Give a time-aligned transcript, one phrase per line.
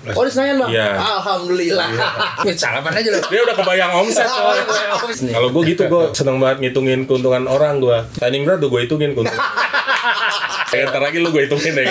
[0.00, 0.70] Oh di Senayan bang?
[0.72, 0.88] Iya.
[0.96, 1.88] Alhamdulillah.
[2.48, 3.20] Wih, salaman aja lo.
[3.28, 4.64] Dia udah kebayang omset soalnya.
[5.28, 7.98] Kalau gue gitu, gue seneng banget ngitungin keuntungan orang gue.
[8.16, 9.44] Grad tuh gue hitungin keuntungan.
[10.72, 11.84] Ya, ntar lagi lu gue hitungin deh.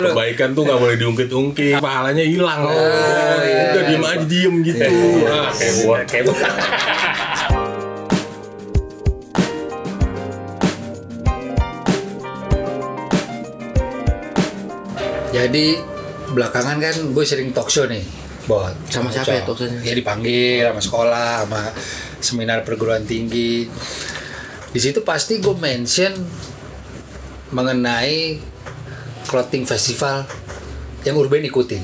[0.00, 1.82] Kebaikan tuh gak boleh diungkit-ungkit.
[1.82, 2.62] Pahalanya hilang.
[2.62, 4.86] Oh, Udah diem aja diem gitu.
[5.90, 6.30] Wah, kayak.
[6.30, 6.30] Kayak.
[15.30, 15.89] Jadi
[16.32, 18.02] belakangan kan gue sering talk show nih,
[18.46, 19.80] buat Sama siapa ya talk show-nya?
[19.82, 21.60] Ya dipanggil sama sekolah, sama
[22.20, 23.66] seminar perguruan tinggi.
[24.70, 26.14] Di situ pasti gue mention
[27.50, 28.38] mengenai
[29.26, 30.26] clothing festival
[31.02, 31.82] yang Urban ikutin.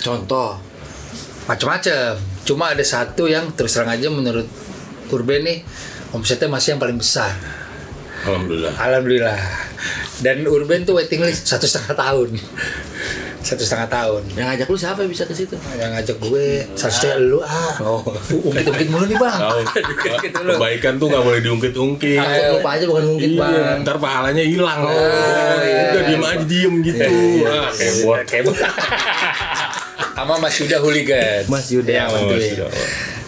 [0.00, 0.60] Contoh.
[1.44, 2.16] Macam-macam.
[2.44, 4.48] Cuma ada satu yang terus terang aja menurut
[5.12, 5.58] Urban nih
[6.12, 7.32] omsetnya masih yang paling besar.
[8.24, 8.72] Alhamdulillah.
[8.80, 9.40] Alhamdulillah.
[10.24, 12.30] Dan Urban tuh waiting list satu setengah tahun.
[13.44, 14.22] Satu setengah tahun.
[14.32, 15.52] Yang ngajak lu siapa yang bisa ke situ?
[15.76, 17.76] Yang ngajak gue, satu lu ah.
[17.84, 18.00] Oh.
[18.32, 19.40] Ungkit-ungkit mulu nih bang.
[19.44, 20.56] Loh.
[20.56, 22.24] Kebaikan tuh gak boleh diungkit-ungkit.
[22.24, 23.52] Takut lupa aja bukan mungkin bang.
[23.52, 24.80] Iya, ntar pahalanya hilang.
[24.88, 27.04] Udah diem aja diem gitu.
[27.44, 28.24] Kayak buat.
[28.24, 28.44] Kayak.
[30.16, 31.42] Sama Mas Yuda Hooligan.
[31.52, 31.92] Mas Yuda.
[31.92, 32.56] Yang Oh, bantuin.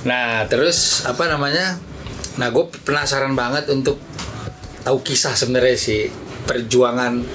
[0.09, 1.77] Nah, terus apa namanya?
[2.41, 4.01] Nah, gue penasaran banget untuk
[4.81, 6.09] tahu kisah sebenarnya sih
[6.47, 7.27] perjuangan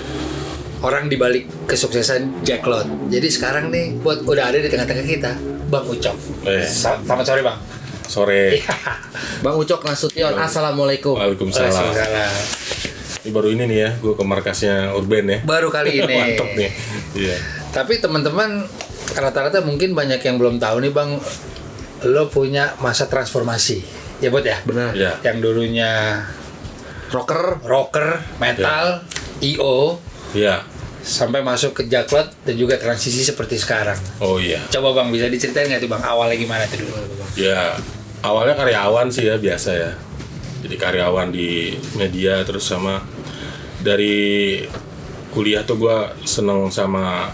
[0.81, 2.87] orang di balik kesuksesan Jack Lot.
[3.07, 5.31] Jadi sekarang nih buat udah ada di tengah-tengah kita,
[5.67, 6.17] Bang Ucok.
[6.43, 7.59] Eh, Sel- Selamat sore, Bang.
[8.03, 8.43] sore.
[9.45, 11.15] Bang Ucok Nasution, Assalamualaikum.
[11.15, 11.69] Waalaikumsalam.
[11.69, 12.33] Waalaikumsalam.
[13.21, 15.39] Ini baru ini nih ya, gue ke markasnya Urban ya.
[15.43, 16.15] Baru kali ini.
[16.15, 16.71] Mantap nih.
[17.13, 17.37] Iya.
[17.71, 18.65] Tapi teman-teman
[19.13, 21.21] rata-rata mungkin banyak yang belum tahu nih, Bang.
[22.01, 23.85] Lo punya masa transformasi.
[24.17, 24.57] Ya, Bot ya?
[24.65, 24.97] Benar.
[24.97, 25.21] Ya.
[25.21, 26.17] Yang dulunya
[27.11, 27.61] Rocker.
[27.61, 29.05] rocker, metal,
[29.39, 30.01] IO,
[30.31, 30.63] Iya.
[31.01, 33.97] Sampai masuk ke Jaklot dan juga transisi seperti sekarang.
[34.21, 34.61] Oh iya.
[34.69, 37.29] Coba bang bisa diceritain nggak tuh bang awalnya gimana tuh dulu bang?
[37.37, 37.61] Ya,
[38.21, 39.91] awalnya karyawan sih ya biasa ya.
[40.61, 43.01] Jadi karyawan di media terus sama
[43.81, 44.61] dari
[45.33, 47.33] kuliah tuh gua seneng sama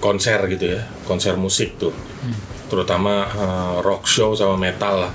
[0.00, 1.92] konser gitu ya, konser musik tuh.
[2.72, 5.12] Terutama eh, rock show sama metal lah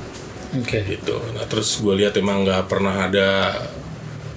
[0.61, 0.85] Oke.
[0.85, 1.17] gitu.
[1.33, 3.29] Nah terus gue lihat emang nggak pernah ada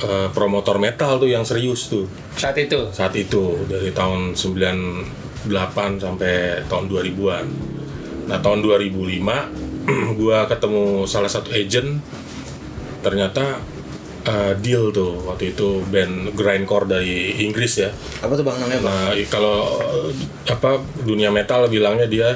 [0.02, 2.78] eh, promotor metal tuh yang serius tuh Saat itu.
[2.94, 7.46] saat itu dari tahun 98 sampai tahun 2000-an.
[8.28, 9.18] Nah, tahun 2005
[10.20, 11.98] gua ketemu salah satu agent
[13.00, 13.62] ternyata
[14.26, 17.90] uh, deal tuh waktu itu band grindcore dari Inggris ya.
[18.20, 18.96] Apa tuh bang namanya bang?
[19.08, 20.10] Nah, kalau uh,
[20.44, 22.28] apa dunia metal bilangnya dia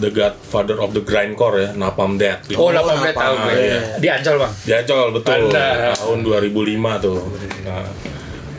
[0.00, 2.48] the godfather of the grindcore ya, Napalm Death.
[2.48, 2.56] gitu.
[2.56, 3.54] Oh, 18 Napalm, tahun gue.
[3.58, 3.80] iya.
[4.00, 4.52] Di Ancol bang.
[4.64, 5.68] Di Ancol betul Anda.
[5.96, 7.20] tahun 2005 tuh.
[7.64, 7.86] Nah,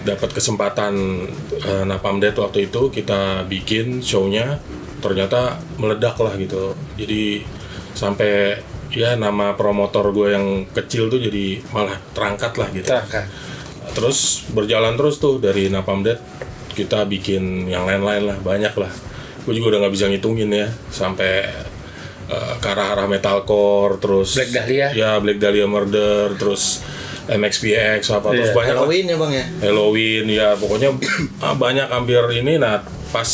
[0.04, 0.94] dapat kesempatan
[1.64, 4.60] uh, Napalm Death waktu itu kita bikin show-nya
[5.00, 6.76] ternyata meledak lah gitu.
[6.96, 7.44] Jadi
[7.94, 8.60] sampai
[8.94, 12.88] ya nama promotor gue yang kecil tuh jadi malah terangkat lah gitu.
[12.88, 13.26] Terangkat.
[13.94, 16.22] Terus berjalan terus tuh dari Napalm Death
[16.74, 18.90] kita bikin yang lain-lain lah banyak lah.
[19.44, 21.48] Gue juga udah nggak bisa ngitungin ya sampai
[22.26, 24.88] uh, ke arah-arah metalcore terus Black Dahlia.
[24.92, 26.80] ya Black Dahlia Murder terus
[27.26, 28.56] MXPX apa terus Iya.
[28.56, 28.74] banyak.
[28.74, 29.46] Halloween ya bang ya?
[29.62, 30.90] Halloween ya pokoknya
[31.46, 33.30] ah, banyak hampir ini nah pas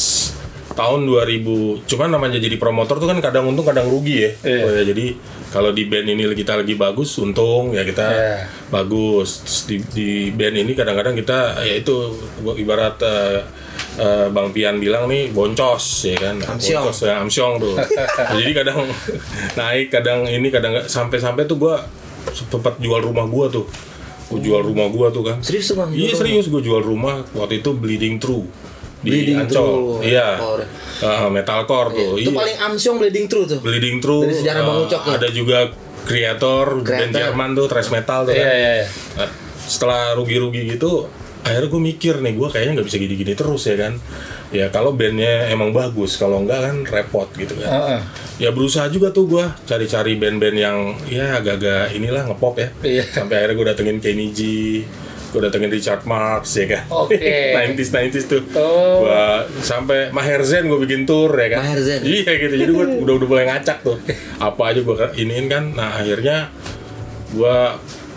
[0.71, 1.43] tahun 2000
[1.85, 4.61] cuman namanya jadi promotor tuh kan kadang untung kadang rugi ya Iya.
[4.61, 5.05] Oh ya, jadi
[5.49, 8.33] kalau di band ini kita lagi bagus untung ya kita Iya.
[8.69, 12.13] bagus Terus di, di band ini kadang-kadang kita ya itu
[12.55, 13.39] ibarat eh,
[13.99, 16.83] eh, Bang Pian bilang nih boncos ya kan Nah, Amsyong.
[16.83, 18.07] boncos ya amsyong tuh Nah,
[18.39, 18.79] jadi kadang
[19.53, 21.83] naik kadang ini kadang nggak sampai-sampai tuh gua
[22.29, 23.67] sempat jual rumah gua tuh
[24.27, 25.89] gua jual rumah gua tuh kan Serius tuh bang?
[25.91, 28.47] Iya serius gue jual rumah waktu itu bleeding true
[28.99, 29.55] di Bleeding Ancol.
[29.55, 30.27] True, Iya.
[30.35, 30.63] metalcore.
[30.99, 32.11] Ah, metalcore tuh.
[32.19, 32.35] Itu iya.
[32.35, 33.59] paling amsyong bleeding true tuh.
[33.63, 34.27] bleeding true.
[34.27, 35.11] Dari sejarah Bang ah, Ucok tuh.
[35.15, 35.59] Ada juga
[36.03, 37.15] kreator band Kreator.
[37.15, 38.51] Jerman tuh thrash metal tuh Iya kan.
[38.53, 38.71] iya.
[38.75, 38.87] iya.
[39.15, 41.07] Nah, setelah rugi-rugi gitu
[41.41, 43.93] akhirnya gue mikir nih gue kayaknya nggak bisa gini-gini terus ya kan
[44.49, 47.99] ya kalau bandnya emang bagus kalau enggak kan repot gitu kan Heeh.
[48.37, 53.03] ya berusaha juga tuh gue cari-cari band-band yang ya agak-agak inilah ngepop ya Iya.
[53.07, 54.39] sampai akhirnya gue datengin Kenny G
[55.29, 57.21] gue datengin Richard Marx ya kan Oke.
[57.77, 59.05] 90s 90s tuh Oh.
[59.05, 59.25] Gua
[59.59, 62.01] sampai Maher Zain gue bikin tour ya kan Maher Zain.
[62.01, 63.95] iya gitu jadi gue udah udah mulai ngacak tuh
[64.37, 66.49] apa aja gue iniin kan nah akhirnya
[67.29, 67.57] gue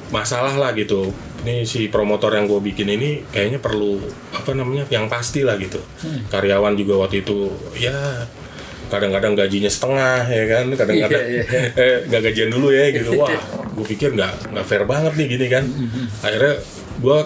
[0.09, 1.13] masalah lah gitu
[1.43, 3.99] ini si promotor yang gue bikin ini kayaknya perlu
[4.31, 5.83] apa namanya yang pasti lah gitu.
[6.31, 8.27] Karyawan juga waktu itu ya
[8.87, 10.65] kadang-kadang gajinya setengah ya kan?
[10.77, 11.63] Kadang-kadang Iya, iya.
[11.75, 13.11] eh nggak gajian dulu ya gitu.
[13.21, 13.33] Wah
[13.73, 15.65] gue pikir nggak nggak fair banget nih gini kan.
[16.23, 16.55] Akhirnya
[17.01, 17.19] gue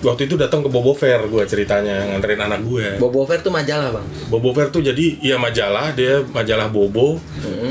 [0.00, 3.92] waktu itu datang ke Bobo Fair gue ceritanya nganterin anak gue Bobo Fair tuh majalah
[3.92, 4.06] bang.
[4.26, 7.20] Bobo Fair tuh jadi ya majalah dia majalah Bobo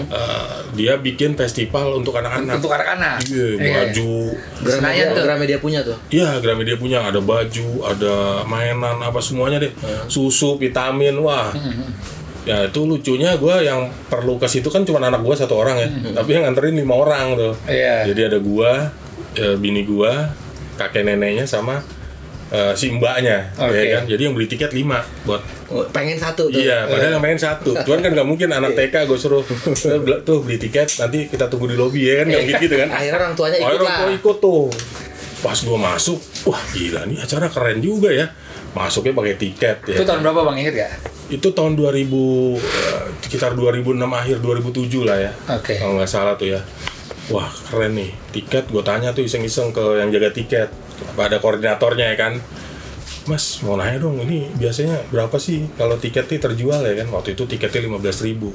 [0.10, 3.22] Eh, dia bikin festival untuk anak-anak Untuk anak-anak.
[3.24, 3.74] iya Iya.
[3.86, 4.14] baju
[4.60, 5.24] Senayan Gramedia, tuh.
[5.24, 5.98] Gramedia punya tuh.
[6.10, 9.70] Iya, Gramedia punya ada baju, ada mainan, apa semuanya deh,
[10.06, 11.54] susu, vitamin, wah.
[12.42, 15.90] Ya itu lucunya gue yang perlu ke situ kan cuma anak gue satu orang ya,
[16.16, 17.54] tapi yang nganterin lima orang tuh.
[17.66, 18.10] Iya.
[18.10, 18.72] Jadi ada gue,
[19.56, 20.12] bini gue,
[20.76, 21.82] kakek neneknya sama
[22.50, 23.74] eh, si mbaknya, Oke.
[23.74, 24.04] ya kan.
[24.06, 26.58] Jadi yang beli tiket lima buat Oh, pengen satu tuh.
[26.58, 27.78] Iya, padahal yang main satu.
[27.78, 31.70] Cuman kan nggak mungkin anak TK gue suruh "Eh, tuh beli tiket, nanti kita tunggu
[31.70, 32.90] di lobi ya kan nggak mungkin gitu kan.
[32.90, 33.98] Akhirnya orang tuanya ikut Akhirnya lah.
[34.02, 34.66] gua ikut tuh.
[35.40, 38.26] Pas gua masuk, wah gila nih acara keren juga ya.
[38.70, 39.96] Masuknya pakai tiket ya.
[39.96, 40.92] Itu tahun berapa bang inget gak?
[41.30, 42.02] Itu tahun 2000
[42.58, 45.32] eh, sekitar 2006 akhir 2007 lah ya.
[45.54, 45.78] Oke.
[45.78, 46.62] Kalau nggak salah tuh ya.
[47.30, 48.66] Wah keren nih tiket.
[48.68, 50.70] Gue tanya tuh iseng-iseng ke yang jaga tiket.
[51.08, 52.34] Apa ada koordinatornya ya kan.
[53.28, 57.46] Mas mau nanya dong ini biasanya berapa sih kalau tiketnya terjual ya kan waktu itu
[57.46, 58.50] tiketnya 15.000 ribu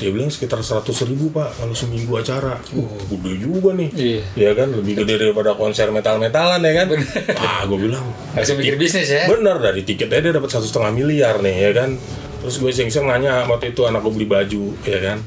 [0.00, 4.20] dia bilang sekitar 100.000 ribu pak kalau seminggu acara uh gede juga nih Iya.
[4.32, 6.86] ya kan lebih gede daripada konser metal-metalan ya kan
[7.44, 9.28] ah gue bilang Langsung mikir bisnis ya?
[9.28, 11.96] Bener dari tiketnya dia dapat satu setengah miliar nih ya kan.
[12.44, 15.18] Terus gue iseng-iseng nanya waktu itu anak gue beli baju ya kan.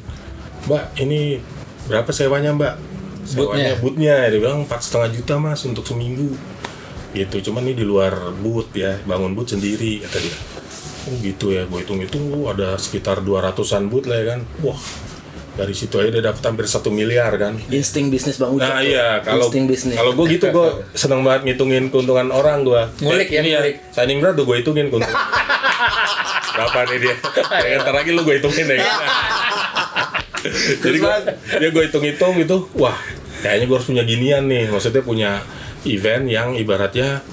[0.65, 1.41] Mbak ini
[1.89, 2.73] berapa sewanya mbak?
[3.29, 6.33] Sewanya bootnya dia bilang empat setengah juta mas untuk seminggu.
[7.13, 10.37] Gitu cuman ini di luar boot ya bangun boot sendiri kata dia.
[11.09, 14.39] Oh gitu ya gue hitung-hitung oh, ada sekitar 200an boot lah ya kan.
[14.65, 14.81] Wah
[15.59, 17.59] dari situ aja dia dapat hampir satu miliar kan.
[17.67, 18.63] Insting bisnis bang Ucok.
[18.63, 19.99] Nah iya kalau insting bisnis.
[19.99, 22.81] kalau gue gitu gue seneng banget ngitungin keuntungan orang gue.
[23.03, 23.75] Ngulik ya, ngulik.
[23.91, 25.11] Signing berat tuh gue hitungin keuntungan.
[26.55, 27.15] Berapa nih dia?
[27.59, 28.77] Ya, ntar lagi lu gue hitungin ya.
[28.79, 28.99] kan?
[30.79, 31.15] Jadi gue
[31.59, 32.71] ya gue hitung-hitung gitu.
[32.79, 32.95] Wah
[33.41, 34.71] kayaknya gue harus punya ginian nih.
[34.71, 35.31] Maksudnya punya
[35.88, 37.24] event yang ibaratnya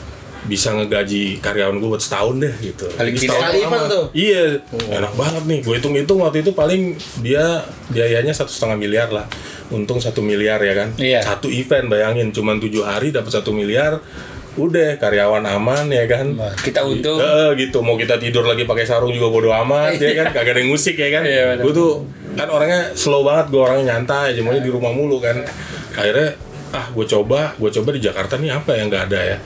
[0.46, 2.86] bisa ngegaji karyawan gue buat setahun deh gitu.
[2.86, 4.04] Gini setahun event tuh.
[4.14, 4.62] Iya,
[4.94, 5.60] enak banget nih.
[5.66, 9.26] Gue hitung-hitung waktu itu paling dia biayanya satu setengah miliar lah.
[9.74, 10.94] Untung satu miliar ya kan.
[10.94, 11.26] Iya.
[11.26, 13.98] Satu event bayangin, cuman tujuh hari dapat satu miliar.
[14.56, 16.32] Udah karyawan aman ya kan.
[16.62, 17.18] Kita untung.
[17.18, 17.82] Eh, gitu.
[17.82, 20.30] Mau kita tidur lagi pakai sarung juga bodo amat ya kan.
[20.30, 21.26] Kagak ada yang musik ya kan.
[21.26, 22.06] Iya, gue tuh
[22.38, 23.50] kan orangnya slow banget.
[23.50, 24.38] Gue orangnya nyantai.
[24.38, 25.42] Semuanya di rumah mulu kan.
[25.96, 26.36] Akhirnya
[26.70, 29.38] ah gue coba, gue coba di Jakarta nih apa yang nggak ada ya.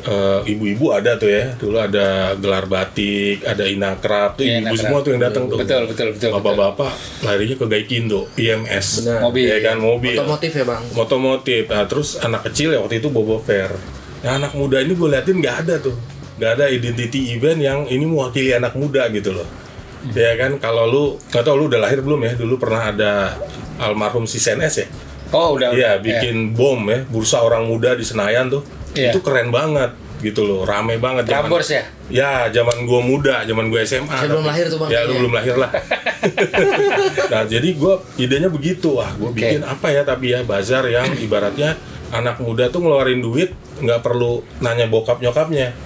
[0.00, 4.78] Eh, ibu-ibu ada tuh ya dulu ada gelar batik ada inakrab tuh Iya, ibu inakrab.
[4.80, 9.20] semua tuh yang datang tuh Betul, betul, betul, bapak-bapak larinya ke Gaikindo IMS Benar.
[9.20, 9.44] Mobil.
[9.44, 10.82] ya kan mobil Otomotif ya bang.
[10.94, 13.68] otomotif nah, terus anak kecil ya waktu itu Bobo Fair
[14.22, 15.96] nah anak muda ini gue liatin nggak ada tuh
[16.38, 19.48] nggak ada identity event yang ini mewakili anak muda gitu loh
[20.08, 23.34] ya kan kalau lu nggak tau lu udah lahir belum ya dulu pernah ada
[23.76, 24.86] almarhum si CNS ya
[25.28, 25.70] Oh udah.
[25.70, 29.12] Iya bikin bom ya bursa orang muda di Senayan tuh Iya.
[29.12, 31.84] itu keren banget gitu loh rame banget Prambors ya?
[32.10, 34.88] ya zaman gua muda zaman gua SMA Saya belum lahir tuh, Bang.
[34.88, 35.18] ya lu Iya.
[35.20, 35.70] belum lahir lah
[37.32, 39.38] nah jadi gua idenya begitu wah gua Oke.
[39.38, 41.78] bikin apa ya tapi ya bazar yang ibaratnya
[42.10, 45.76] anak muda tuh ngeluarin duit nggak perlu nanya bokap nyokapnya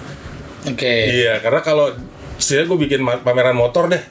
[0.65, 0.93] Oke.
[1.13, 1.91] iya karena kalau
[2.35, 4.01] saya gue bikin pameran motor deh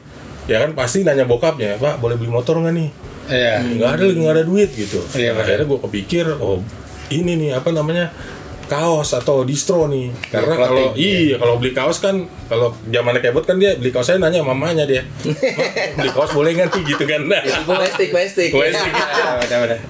[0.46, 2.88] ya kan pasti nanya bokapnya pak boleh beli motor nggak nih
[3.32, 3.54] Iya.
[3.80, 5.48] nggak ada lagi nggak ada duit gitu Iya, benar.
[5.48, 6.60] akhirnya gue kepikir oh
[7.08, 8.12] ini nih apa namanya
[8.62, 11.18] kaos atau distro nih karena clothing, kalau iya.
[11.28, 14.88] iya kalau beli kaos kan kalau zamannya kebot kan dia beli kaos saya nanya mamanya
[14.88, 18.48] dia "Ma, beli kaos boleh nggak nih gitu kan nah, Plastik, plastik.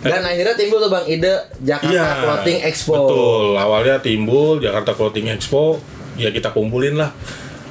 [0.02, 2.94] Dan akhirnya timbul tuh bang ide Jakarta Iya, Clothing Expo.
[2.98, 5.78] Betul, awalnya timbul Jakarta Clothing Expo,
[6.18, 7.10] ya kita kumpulin lah.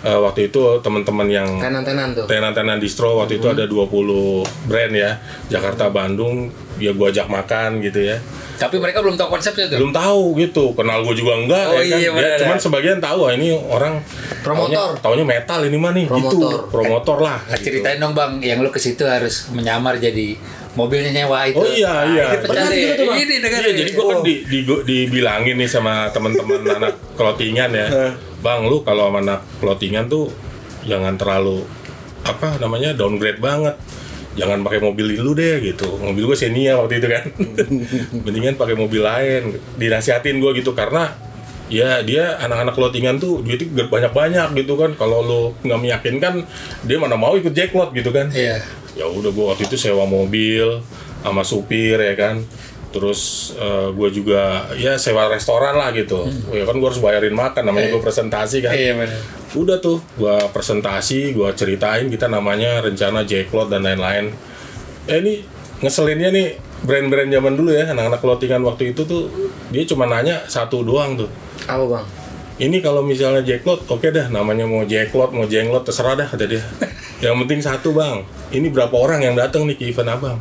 [0.02, 2.26] Eh, waktu itu teman-teman yang Tenan-tenan tuh.
[2.26, 8.02] tenan-tenan distro waktu itu ada 20 brand ya, Jakarta Bandung, ya gua ajak makan gitu
[8.04, 8.18] ya.
[8.58, 9.78] Tapi mereka belum tahu konsepnya tuh.
[9.78, 11.86] Belum tahu gitu, kenal gue juga enggak Oh, ya kan.
[11.92, 12.38] iya, Ya, benar.
[12.40, 14.02] cuman sebagian tahu wah ini orang
[14.40, 14.98] Promotor.
[14.98, 16.58] Taunya, taunya metal ini mah nih gitu, Promotor.
[16.68, 17.38] promotor lah.
[17.40, 17.66] Nah, gitu.
[17.68, 20.34] ceritain dong bang, yang lu ke situ harus menyamar jadi
[20.72, 21.58] mobilnya nyewa itu.
[21.58, 22.26] Oh iya, iya.
[22.28, 23.14] Ini pecah Benar gitu tuh.
[23.14, 27.88] Ini dengar Iya, jadi gue kan di, di, dibilangin nih sama teman-teman anak clothingan ya,
[28.42, 30.34] bang lu kalau sama anak clothingan tuh
[30.84, 31.62] jangan terlalu
[32.22, 33.74] apa namanya downgrade banget,
[34.38, 35.98] jangan pakai mobil lu deh gitu.
[35.98, 37.24] Mobil gue Xenia waktu itu kan,
[38.26, 39.58] mendingan pakai mobil lain.
[39.78, 41.10] Dinasihatin gue gitu karena
[41.66, 44.94] ya dia anak-anak clothingan tuh duitnya banyak-banyak gitu kan.
[44.94, 46.46] Kalau lu nggak meyakinkan,
[46.86, 48.62] dia mana mau ikut jackpot gitu kan Iya.
[48.92, 50.84] ya udah gue waktu itu sewa mobil
[51.22, 52.44] sama supir ya kan
[52.92, 53.52] terus
[53.96, 56.28] gue juga ya sewa restoran lah gitu.
[56.52, 58.76] Ya kan gue harus bayarin makan namanya gue presentasi kan.
[58.76, 59.20] Iya benar.
[59.52, 64.32] udah tuh gue presentasi gue ceritain kita namanya rencana Jacklot dan lain-lain.
[65.08, 65.34] Eh ini
[65.84, 66.48] ngeselinnya nih
[66.88, 69.28] brand-brand zaman dulu ya anak-anak clothingan waktu itu tuh
[69.74, 71.32] dia cuma nanya satu doang tuh.
[71.68, 72.08] Apa bang?
[72.62, 76.62] ini kalau misalnya jacklot oke dah namanya mau jacklot mau jenglot terserah dah kata dia.
[77.26, 78.22] Yang penting satu bang.
[78.54, 80.38] Ini berapa orang yang datang nih ke event abang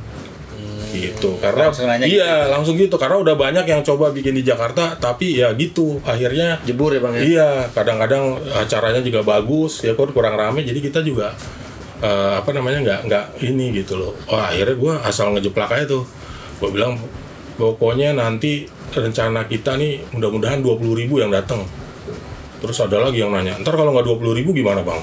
[0.90, 5.38] gitu karena Langsung iya langsung gitu karena udah banyak yang coba bikin di Jakarta tapi
[5.38, 7.22] ya gitu akhirnya Jebur ya bang ya.
[7.22, 11.32] Iya, kadang-kadang acaranya juga bagus, ya kan kurang rame, jadi kita juga
[12.00, 14.12] eh, apa namanya nggak nggak ini gitu loh.
[14.26, 16.02] Wah akhirnya gue asal ngejeplak aja tuh,
[16.58, 16.98] gue bilang
[17.54, 21.62] pokoknya nanti rencana kita nih mudah-mudahan 20.000 ribu yang datang.
[22.60, 25.00] Terus ada lagi yang nanya, ntar kalau nggak 20.000 ribu gimana bang?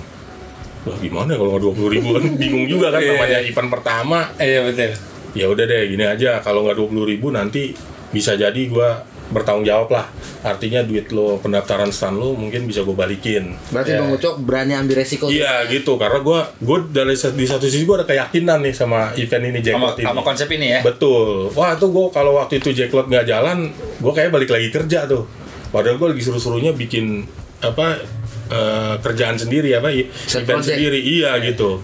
[0.86, 3.12] Wah gimana ya kalau nggak 20.000 ribu kan bingung juga kan Iya.
[3.16, 4.20] namanya event pertama.
[4.38, 4.92] Iya betul.
[5.38, 7.78] Ya udah deh gini aja, kalau nggak 20.000 ribu nanti
[8.10, 8.90] bisa jadi gue
[9.28, 10.08] bertanggung jawab lah.
[10.42, 13.54] Artinya duit lo pendaftaran stand lo mungkin bisa gue balikin.
[13.70, 14.00] Berarti Iya.
[14.00, 15.28] bang Ucok berani ambil resiko.
[15.28, 15.36] tuh.
[15.36, 19.44] Iya gitu, karena gue gue dari di satu sisi gue ada keyakinan nih sama event
[19.46, 20.06] ini Sama, Jacklot ini.
[20.06, 20.80] sama konsep ini ya.
[20.82, 21.52] Betul.
[21.54, 23.68] Wah tuh gue kalau waktu itu Jacklot nggak jalan,
[23.98, 25.28] gue kayak balik lagi kerja tuh.
[25.68, 27.28] Padahal gue lagi suruh-suruhnya bikin
[27.60, 28.00] apa
[28.48, 30.08] eh, kerjaan sendiri apa Side
[30.42, 30.72] event project.
[30.72, 31.00] sendiri.
[31.04, 31.84] Iya gitu.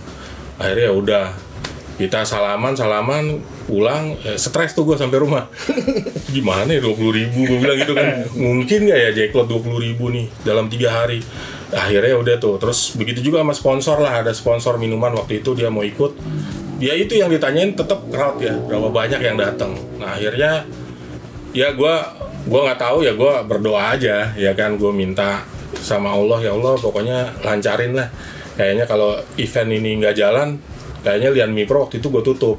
[0.55, 1.25] Akhirnya ya udah
[1.93, 3.37] kita salaman salaman
[3.69, 5.45] pulang eh, stres tuh gue sampai rumah.
[6.35, 8.25] Gimana ya dua ribu gue bilang gitu kan.
[8.33, 11.21] Mungkin nggak ya Jacklot dua ribu nih dalam tiga hari.
[11.69, 12.57] Akhirnya udah tuh.
[12.57, 16.17] Terus begitu juga sama sponsor lah ada sponsor minuman waktu itu dia mau ikut.
[16.81, 20.67] Dia itu yang ditanyain tetap crowd ya berapa banyak yang datang nah akhirnya
[21.55, 21.95] ya gue
[22.43, 24.81] gua nggak tahu ya gue berdoa aja ya kan.
[24.81, 25.45] Gue minta
[25.77, 28.09] sama Allah ya Allah pokoknya lancarin lah.
[28.57, 30.57] Kayaknya kalau event ini nggak jalan
[31.03, 32.57] kayaknya Lian Mipro waktu itu gue tutup.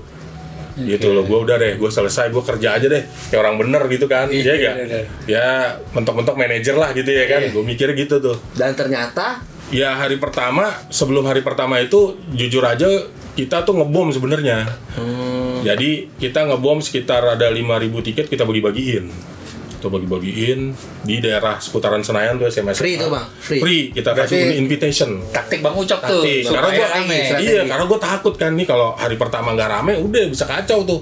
[0.74, 3.02] Gitu loh gue udah deh gue selesai gue kerja aja deh.
[3.30, 5.02] Kayak orang bener gitu kan Iya, iya gak iya, iya.
[5.26, 5.48] ya
[5.90, 7.50] mentok-mentok manajer lah gitu ya kan Iya.
[7.54, 8.36] gue mikir gitu tuh.
[8.54, 9.38] Dan ternyata?
[9.70, 12.86] Ya hari pertama sebelum hari pertama itu jujur aja
[13.34, 14.66] kita tuh ngebom sebenarnya.
[14.94, 17.66] Hmm, jadi kita ngebom sekitar ada 5000
[18.02, 19.10] tiket kita bagi-bagiin
[19.84, 20.72] kita bagi-bagiin
[21.04, 23.28] di daerah seputaran Senayan tuh SMS Free tuh, Bang?
[23.36, 23.60] Free?
[23.60, 26.24] free kita Berarti- kasih invitation Taktik Bang Ucok tuh.
[26.24, 26.40] Taktik.
[26.48, 27.20] Karena supaya gua rame.
[27.38, 31.00] iya, karena gue takut kan nih kalau hari pertama nggak rame, udah bisa kacau tuh.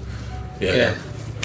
[0.58, 0.90] Ya, Iya.
[0.90, 0.94] kan?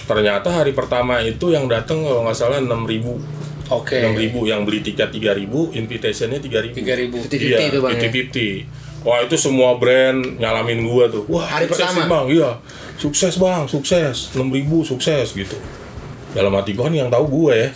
[0.08, 3.22] Ternyata hari pertama itu yang datang kalau nggak salah 6000
[3.70, 4.02] Oke.
[4.02, 6.74] 6000 yang beli tiket 3000, invitationnya 3000.
[6.74, 7.22] 3000.
[7.22, 8.02] 50-50 Iya, tuh, Bang, ya?
[8.02, 8.66] 50-50.
[9.06, 11.22] Wah itu semua brand nyalamin gua tuh.
[11.30, 12.10] Wah Hari sukses pertama?
[12.10, 12.50] bang, iya
[12.98, 15.54] sukses bang, sukses 6000 sukses gitu.
[16.38, 17.68] Dalam hati gua kan yang tahu gua ya.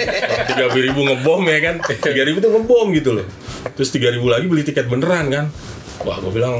[0.52, 3.26] Tiga ribu ngebom ya kan, tiga ribu tuh ngebom gitu loh.
[3.72, 5.44] Terus tiga ribu lagi beli tiket beneran kan.
[6.04, 6.54] Wah gua bilang,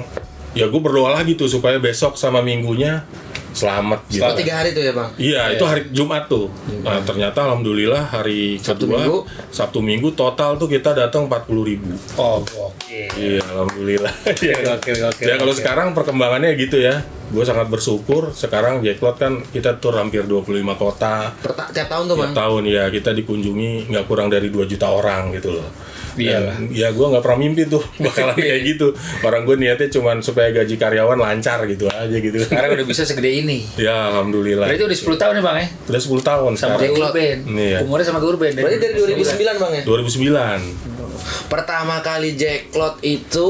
[0.56, 3.04] ya gua berdoa lagi tuh supaya besok sama minggunya
[3.50, 4.22] selamat gitu.
[4.22, 5.10] oh, tiga hari tuh ya bang.
[5.18, 6.46] Iya, itu hari Jumat tuh.
[6.86, 9.18] Nah, ternyata alhamdulillah hari Sabtu kedua Minggu?
[9.50, 11.90] Sabtu Minggu total tuh kita datang 40.000 ribu.
[12.14, 13.00] Oh, oke.
[13.18, 14.14] Iya, alhamdulillah.
[14.40, 14.78] Iya.
[14.78, 15.22] Oke, oke.
[15.26, 15.60] ya kalau oke.
[15.60, 17.02] sekarang perkembangannya gitu ya.
[17.30, 21.30] Gue sangat bersyukur sekarang Jacklot kan kita tur hampir 25 kota.
[21.32, 22.30] Per ta- tiap tahun tuh bang.
[22.30, 25.70] Tiap tahun ya kita dikunjungi nggak kurang dari 2 juta orang gitu loh.
[26.10, 28.90] Dan, ya gue nggak pernah mimpi tuh bakalan kayak gitu.
[29.22, 32.34] Orang gue niatnya cuman supaya gaji karyawan lancar gitu aja gitu.
[32.40, 33.62] Sekarang udah bisa segede ini.
[33.78, 34.66] Ya alhamdulillah.
[34.66, 35.66] Berarti udah 10 tahun nih Bang ya?
[35.86, 36.80] Udah 10 tahun Sama sekarang.
[36.82, 37.38] kayak Urban.
[37.48, 37.78] Iya.
[37.86, 38.52] Umurnya sama Urban.
[38.52, 39.82] Berarti dari 2009 bang ya.
[39.86, 41.46] 2009.
[41.46, 43.48] Pertama kali Jacklot itu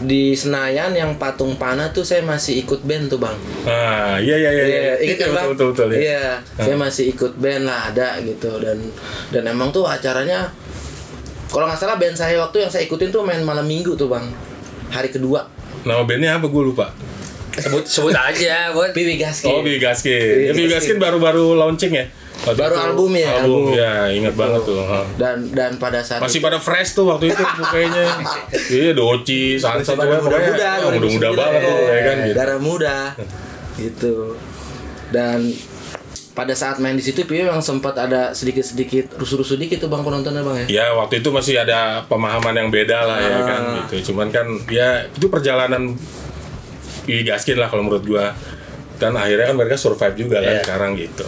[0.00, 3.36] di Senayan yang patung panah tuh saya masih ikut band tuh bang.
[3.68, 4.64] Nah, iya iya iya.
[4.64, 5.48] Iya, ingat kan betul, bang?
[5.52, 5.98] betul betul ya.
[6.00, 6.24] Iya,
[6.56, 8.78] saya masih ikut band lah ada gitu dan
[9.28, 10.48] dan emang tuh acaranya
[11.52, 14.24] kalau nggak salah band saya waktu yang saya ikutin tuh main malam minggu tuh bang
[14.88, 16.92] hari kedua Nama bandnya apa gue lupa.
[17.56, 18.92] Sebut sebut aja, buat.
[18.96, 19.48] Piwi Gaski.
[19.48, 20.52] Oh, Bill Gaskin.
[20.52, 20.68] Ya, Gaskin.
[20.70, 22.04] Gaskin baru-baru launching ya.
[22.40, 22.80] Waktu Baru itu.
[22.82, 23.64] album ya, Album, album.
[23.74, 24.80] ya, ingat banget tuh.
[25.14, 28.04] dan dan pada saat Masih itu- pada fresh tuh waktu itu kayaknya.
[28.72, 32.34] Iya, Doci, Sansa tuh ya, pokoknya muda-muda, ah, muda-muda 2009, banget tuh ya kan gitu.
[32.34, 32.98] darah muda
[33.76, 34.14] gitu
[35.10, 35.38] dan
[36.30, 40.40] pada saat main di situ Piwi memang sempat ada sedikit-sedikit rusuh-rusuh dikit tuh bang penontonnya
[40.40, 43.74] bang ya Ya waktu itu masih ada pemahaman yang beda lah ya kan Ah.
[43.84, 44.08] gitu.
[44.08, 45.92] Cuman kan ya itu perjalanan
[47.02, 48.32] Bill Gaskin lah kalau menurut gua.
[48.96, 50.62] Dan akhirnya kan mereka survive juga kan Iya.
[50.62, 51.26] sekarang gitu.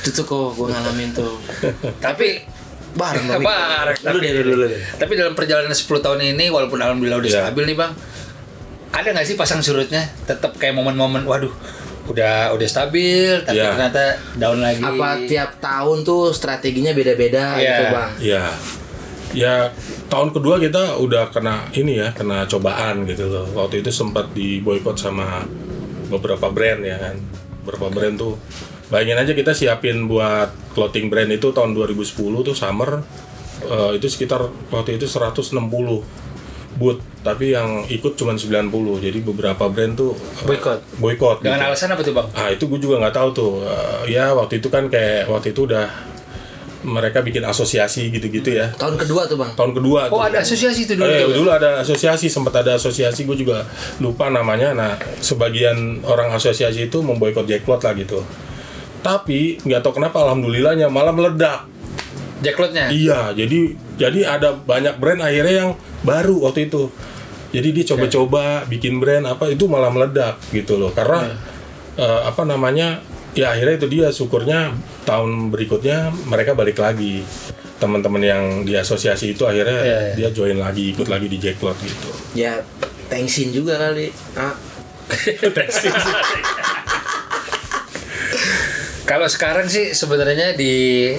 [0.00, 1.36] Itu tuh kok gue ngalamin tuh
[2.04, 2.40] Tapi
[2.90, 6.76] bareng bang Bareng, dulu tapi- deh dulu deh tapi dalam perjalanan 10 tahun ini walaupun
[6.76, 7.40] alhamdulillah udah Iya.
[7.44, 7.92] stabil nih Bang.
[8.90, 10.02] Ada nggak sih pasang surutnya?
[10.24, 11.54] Tetap kayak momen-momen waduh
[12.02, 13.70] udah udah stabil tapi Iya.
[13.70, 14.02] ternyata
[14.34, 14.82] down lagi.
[14.82, 17.62] apa tiap tahun tuh strateginya beda-beda Iya.
[17.62, 18.44] gitu bang Ya,
[19.30, 19.54] ya
[20.08, 23.46] tahun kedua kita udah kena ini ya, kena cobaan gitu loh.
[23.54, 25.46] Waktu itu sempat diboykot sama
[26.08, 27.14] beberapa brand ya kan.
[27.62, 28.34] Beberapa brand tuh,
[28.90, 32.02] bayangin aja kita siapin buat clothing brand itu tahun 2010
[32.42, 33.00] tuh summer
[33.62, 35.56] eh, itu sekitar waktu itu 160
[36.72, 38.72] boot, tapi yang ikut cuma 90.
[38.98, 40.80] Jadi beberapa brand tuh eh, Boykot.
[40.96, 41.38] boykot.
[41.40, 41.68] Dengan gitu.
[41.68, 42.26] alasan apa tuh Bang?
[42.32, 43.52] Ah itu gue juga nggak tahu tuh.
[43.62, 45.84] Eh, ya waktu itu kan kayak waktu itu udah
[46.80, 49.52] mereka bikin asosiasi gitu-gitu ya Tahun kedua tuh bang.
[49.52, 50.32] tahun kedua Oh tuh.
[50.32, 51.04] ada asosiasi itu dulu.
[51.04, 51.36] Eh, tuh.
[51.36, 53.68] dulu ada asosiasi sempat ada asosiasi gue juga
[54.00, 58.24] lupa namanya nah sebagian orang asosiasi itu memboikot Jacklot lah gitu
[59.00, 61.68] tapi nggak tahu kenapa alhamdulillahnya malah meledak.
[62.40, 62.88] Jacklotnya.
[62.88, 66.88] iya jadi jadi ada banyak brand akhirnya yang baru waktu itu.
[67.52, 70.88] Jadi dia coba-coba bikin brand apa itu malah meledak gitu loh.
[70.96, 71.36] Karena
[72.00, 73.04] eh, apa namanya
[73.36, 74.72] ya akhirnya itu dia syukurnya
[75.04, 77.20] tahun berikutnya mereka balik lagi.
[77.76, 80.12] Teman-teman yang di asosiasi itu akhirnya Iya, iya.
[80.16, 82.08] dia join lagi ikut lagi di Jacklot gitu.
[82.32, 82.64] Ya
[83.12, 84.12] thanksin juga kali.
[84.32, 84.56] Ah,
[89.10, 91.10] Kalau sekarang sih sebenarnya di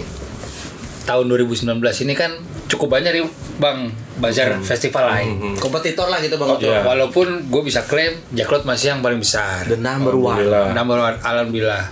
[1.03, 1.75] tahun 2019
[2.07, 2.39] ini kan
[2.71, 3.25] cukup banyak nih
[3.59, 5.27] Bang bazar festival lain.
[5.35, 5.55] Hmm.
[5.59, 6.49] kompetitor lah gitu bang.
[6.55, 6.63] Oco.
[6.63, 6.87] Iya.
[6.87, 9.67] Walaupun gue bisa klaim Jacklot masih yang paling besar.
[9.67, 10.39] The number one.
[10.71, 11.91] Number one, alhamdulillah.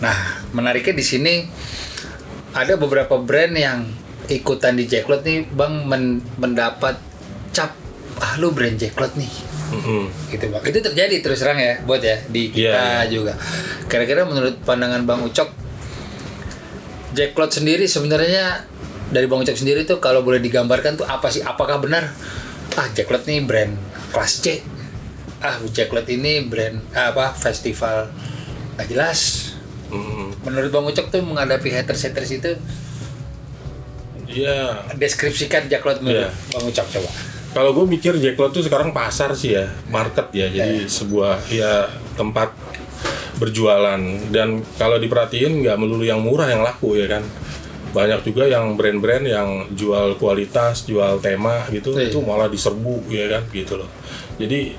[0.00, 0.16] Nah,
[0.56, 1.34] menariknya di sini
[2.56, 3.84] ada beberapa brand yang
[4.32, 6.96] ikutan di Jacklot nih, Bang men- mendapat
[7.52, 7.76] cap
[8.16, 9.51] ah lu brand Jacklot nih.
[9.72, 10.04] Mm-mm.
[10.28, 10.60] Gitu, Bang.
[10.62, 13.32] Itu terjadi terus terang ya, buat ya di kita Iya, juga.
[13.88, 15.48] Kira-kira menurut pandangan Bang Ucok
[17.12, 18.64] Jacklot sendiri sebenarnya
[19.08, 21.40] dari Bang Ucok sendiri tuh kalau boleh digambarkan tuh apa sih?
[21.40, 22.08] Apakah benar
[22.72, 23.72] ah Jacklot nih brand
[24.12, 24.60] kelas C?
[25.40, 28.08] Ah Jacklot ini brand ah, apa festival
[28.76, 29.52] nggak jelas.
[29.88, 30.32] Mm-mm.
[30.44, 32.52] Menurut Bang Ucok tuh menghadapi haters-haters itu
[34.24, 34.88] Iya.
[34.96, 36.52] deskripsikan Jacklot menurut Iya.
[36.52, 37.10] Bang Ucok coba.
[37.52, 41.84] Kalau gue mikir Jacklot tuh sekarang pasar sih ya, market ya, jadi sebuah ya
[42.16, 42.56] tempat
[43.36, 44.00] berjualan
[44.32, 47.20] dan kalau diperhatiin nggak melulu yang murah yang laku ya kan,
[47.92, 52.08] banyak juga yang brand-brand yang jual kualitas, jual tema gitu, Iya.
[52.08, 53.90] itu malah diserbu ya kan gitu loh.
[54.40, 54.72] Jadi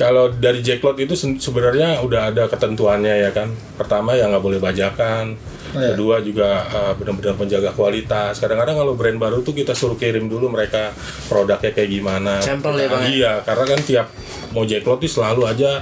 [0.00, 3.52] kalau dari Jacklot itu sebenarnya udah ada ketentuannya ya kan.
[3.76, 5.36] Pertama ya nggak boleh bajakan.
[5.72, 5.96] Iya.
[5.96, 8.36] Kedua juga uh, benar-benar penjaga kualitas.
[8.38, 10.92] Kadang-kadang kalau brand baru tuh kita suruh kirim dulu mereka
[11.32, 12.38] produknya kayak gimana.
[12.44, 13.08] Sampel ya, Bang, ya?
[13.08, 14.06] Iya, karena kan tiap
[14.52, 15.80] mau Jacklot itu selalu aja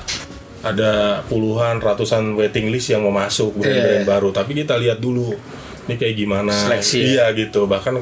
[0.61, 4.09] ada puluhan, ratusan waiting list yang mau masuk brand-brand Iya.
[4.09, 4.29] baru.
[4.31, 5.35] Tapi kita lihat dulu
[5.89, 6.55] ini kayak gimana.
[6.55, 7.67] Seleksi Iya gitu.
[7.67, 7.95] Bahkan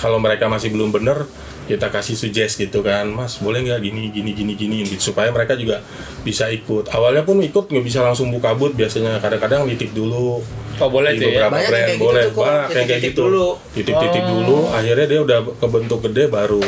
[0.00, 1.24] kalau mereka masih belum bener
[1.70, 5.54] kita kasih suggest gitu kan mas boleh nggak gini gini gini gini gitu supaya mereka
[5.54, 5.78] juga
[6.26, 10.42] bisa ikut awalnya pun ikut nggak bisa langsung buka but biasanya kadang-kadang nitip dulu
[10.80, 11.46] Oh boleh tuh ya.
[11.46, 13.48] Banyak yang brand kayak gitu boleh tuh kok, banyak yang kayak gitu dulu.
[13.70, 14.28] titip-titip Oh.
[14.32, 16.62] dulu akhirnya dia udah kebentuk gede baru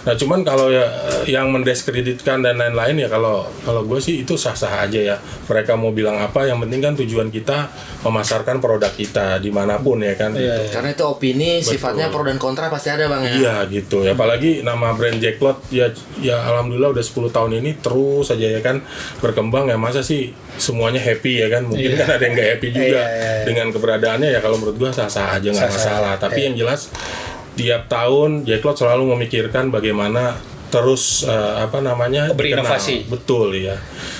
[0.00, 0.84] nah cuman kalau ya
[1.24, 5.90] yang mendiskreditkan dan lain-lain ya kalau kalau gue sih itu sah-sah aja ya mereka mau
[5.90, 7.68] bilang apa yang penting kan tujuan kita
[8.00, 10.70] memasarkan produk kita di mana pun ya kan Iya, iya.
[10.70, 13.32] Karena itu opini sifatnya pro dan kontra pasti ada bang ya.
[13.34, 18.28] Iya gitu ya apalagi nama brand Jacklot ya ya alhamdulillah udah 10 tahun ini terus
[18.28, 18.80] aja ya kan
[19.18, 21.96] berkembang ya masa sih semuanya happy ya kan mungkin Iya.
[21.96, 23.44] kan ada yang nggak happy juga Iya, iya, iya.
[23.46, 26.46] dengan keberadaannya ya kalau menurut gua sah-sah aja nggak masalah tapi Iya.
[26.46, 26.80] yang jelas
[27.54, 30.36] tiap tahun Jacklot selalu memikirkan bagaimana
[30.68, 33.02] terus eh, apa namanya Berinovasi.
[33.02, 33.10] dikenal.
[33.10, 33.74] betul ya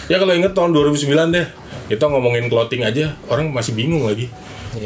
[0.07, 1.47] ya kalau inget tahun 2009 deh
[1.87, 4.33] kita ngomongin clothing aja orang masih bingung lagi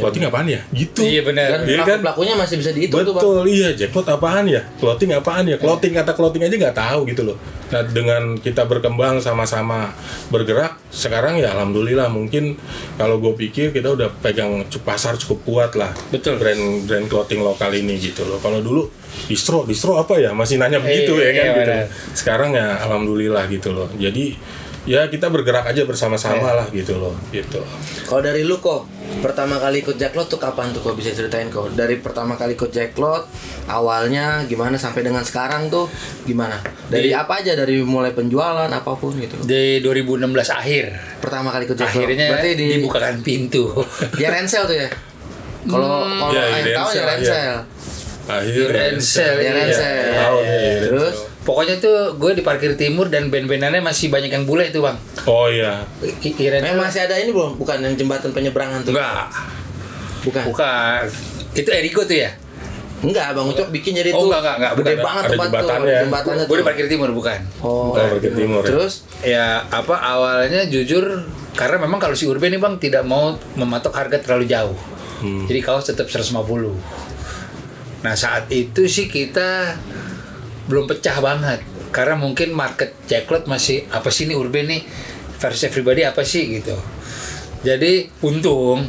[0.00, 1.48] clothing apaan ya gitu Iya benar.
[1.48, 1.98] Dan Iya pelaku kan?
[2.00, 3.22] pelakunya masih bisa dihitung tuh bang.
[3.22, 4.62] Betul, iya jackpot apaan ya?
[4.78, 5.56] Clothing apaan ya?
[5.58, 7.36] Clothing kata clothing aja nggak tahu gitu loh.
[7.68, 9.92] Nah dengan kita berkembang sama-sama
[10.28, 12.56] bergerak, sekarang ya alhamdulillah mungkin
[12.96, 15.92] kalau gue pikir kita udah pegang pasar cukup kuat lah.
[16.12, 16.36] Betul.
[16.36, 18.36] Brand brand clothing lokal ini gitu loh.
[18.38, 18.88] Kalau dulu
[19.26, 20.32] distro, distro apa ya?
[20.32, 21.60] Masih nanya begitu Iya, ya kan iya, gitu.
[21.64, 21.84] benar.
[22.12, 23.88] Sekarang ya alhamdulillah gitu loh.
[23.96, 24.36] Jadi
[24.84, 27.62] ya kita bergerak aja bersama-sama lah gitu loh, gitu.
[28.02, 31.70] Kalau dari lu kok pertama kali ikut Jacklot tuh kapan tuh kok bisa ceritain kok?
[31.70, 33.30] Dari pertama kali ikut Jacklot
[33.66, 35.86] awalnya gimana sampai dengan sekarang tuh
[36.22, 36.58] gimana?
[36.86, 39.38] Dari Di- apa aja dari mulai penjualan apa pun gitu.
[39.40, 40.18] Di 2016
[40.50, 40.84] akhir.
[41.18, 42.02] Pertama kali ikut Jacklot.
[42.02, 43.70] Akhirnya Berarti di dibukakan pintu.
[44.12, 44.88] di Rensel tuh ya.
[45.62, 46.18] Kalau Hmm.
[46.18, 47.54] kalau Ya, yang di tahu ya Rensel, Rensel.
[48.22, 49.50] Akhirnya Rensel, iya.
[49.52, 49.94] Rensel.
[50.12, 50.66] Tahu Iya, nih, iya.
[50.66, 50.82] Rensel.
[50.90, 54.94] Terus Pokoknya tuh gue di parkir timur dan band-bandannya masih banyak yang bule itu bang.
[55.24, 55.82] Oh iya.
[56.20, 57.58] Kirain eh, masih ada ini belum?
[57.58, 58.94] Bukan yang jembatan penyeberangan tuh.
[58.94, 59.26] enggak,
[60.22, 60.44] Bukan.
[60.46, 61.02] bukan.
[61.52, 62.30] Itu Erigo tuh ya?
[63.02, 64.30] Enggak, Bang Ucok bikin jadi Oh, tuh.
[64.30, 65.02] enggak, enggak, enggak, Gede bukan.
[65.02, 65.50] banget Ada tempat tuh.
[65.58, 65.98] jembatannya.
[66.00, 67.40] Jembatannya Gue di parkir timur bukan.
[67.58, 68.68] Oh, Oh, parkir timur ya.
[68.68, 71.04] Terus Ya apa awalnya jujur
[71.52, 74.78] karena memang kalau si Urban nih bang tidak mau mematok harga terlalu jauh.
[75.18, 75.44] Hmm.
[75.44, 76.78] Jadi kaos tetap 150.
[78.00, 79.74] Nah saat itu sih kita
[80.72, 81.60] belum pecah banget
[81.92, 84.80] karena mungkin market Jacklot masih apa sih ini Urban nih
[85.36, 86.72] versus everybody apa sih gitu.
[87.62, 88.88] Jadi untung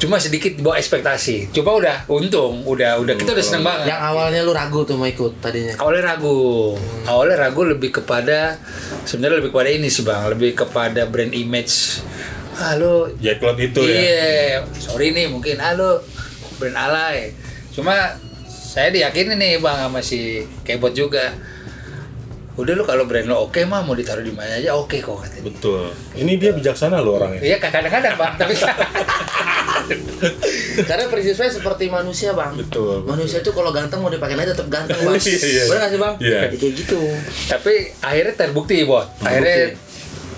[0.00, 1.54] cuma sedikit di bawah ekspektasi.
[1.54, 3.94] Coba udah untung, udah udah kita udah seneng banget.
[3.94, 5.76] yang awalnya lu ragu tuh mau ikut tadinya.
[5.78, 6.74] Awalnya ragu,
[7.06, 8.58] awalnya ragu lebih kepada
[9.06, 12.02] sebenarnya lebih kepada ini sih bang, lebih kepada brand image.
[12.58, 13.96] Halo, Jacklot itu ya.
[13.96, 16.02] iya, sorry nih mungkin halo
[16.58, 17.32] brand alay.
[17.72, 18.16] Cuma
[18.70, 20.20] saya diyakini nih bang sama si
[20.62, 21.34] Kebot juga.
[22.54, 25.42] Udah lu kalau brand lo oke mah mau ditaruh di mana aja oke kok katanya.
[25.44, 25.90] Betul.
[26.14, 27.40] Ini dia bijaksana loh orangnya.
[27.40, 28.54] Iya kadang-kadang bang, tapi
[30.80, 32.54] Karena prinsip saya seperti manusia bang.
[32.54, 33.08] Betul, betul.
[33.08, 35.16] Manusia itu kalau ganteng mau dipakai aja tetap ganteng bang.
[35.20, 35.62] Iya, iya.
[35.64, 36.14] Benar nggak sih bang?
[36.20, 36.40] Iya.
[36.46, 37.00] Jadi kayak gitu.
[37.48, 39.06] tapi akhirnya terbukti bot.
[39.18, 39.74] Akhirnya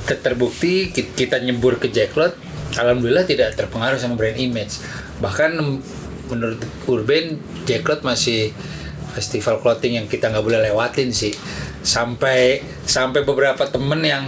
[0.03, 2.33] ke- terbukti ki- kita nyebur ke Jacklot,
[2.75, 4.79] alhamdulillah tidak terpengaruh sama brand image.
[5.19, 5.51] Bahkan
[6.29, 8.51] menurut Urban, Jacklot masih
[9.13, 11.33] festival clothing yang kita nggak boleh lewatin sih.
[11.83, 14.25] Sampai sampai beberapa temen yang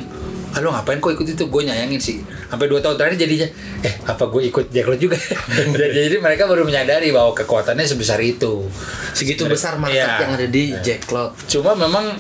[0.55, 3.49] ah lu ngapain kok ikut itu gue nyayangin sih sampai dua tahun terakhir jadinya
[3.83, 5.19] eh apa gue ikut Jacklot juga
[5.99, 8.63] jadi mereka baru menyadari bahwa kekuatannya sebesar itu
[9.11, 10.23] Segitu besar market Iya.
[10.23, 11.35] yang ada di Jacklot.
[11.51, 12.15] Cuma memang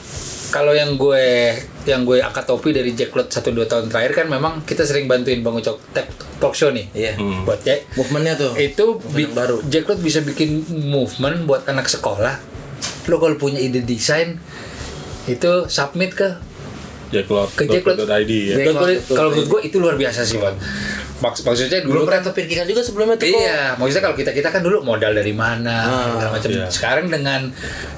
[0.54, 1.50] kalau yang gue
[1.82, 5.42] yang gue angkat topi dari Jacklot satu dua tahun terakhir kan memang kita sering bantuin
[5.42, 6.06] Bang Ucok tap
[6.38, 6.86] talk show nih.
[6.94, 7.18] Iya.
[7.18, 7.42] Hmm.
[7.42, 8.52] Buat Jack Movementnya tuh.
[8.54, 9.56] itu Movement baru.
[9.66, 12.38] Jacklot bisa bikin movement buat anak sekolah.
[13.04, 14.38] Lo kalau punya ide desain
[15.26, 16.38] itu submit ke
[17.10, 17.50] Jacklot.
[17.52, 17.98] Ke Jacklot.
[17.98, 18.54] .id ya.
[18.56, 20.54] Jack- kalau- menurut gue itu luar biasa sih, Bang.
[21.16, 23.26] Maks maksudnya Belum dulu kan pernah terpikirkan juga sebelumnya tuh.
[23.26, 23.38] kok.
[23.38, 26.48] Iya, maksudnya kalau kita kita kan dulu modal dari mana, Ah, segala macam.
[26.48, 26.66] iya.
[26.66, 27.40] Sekarang dengan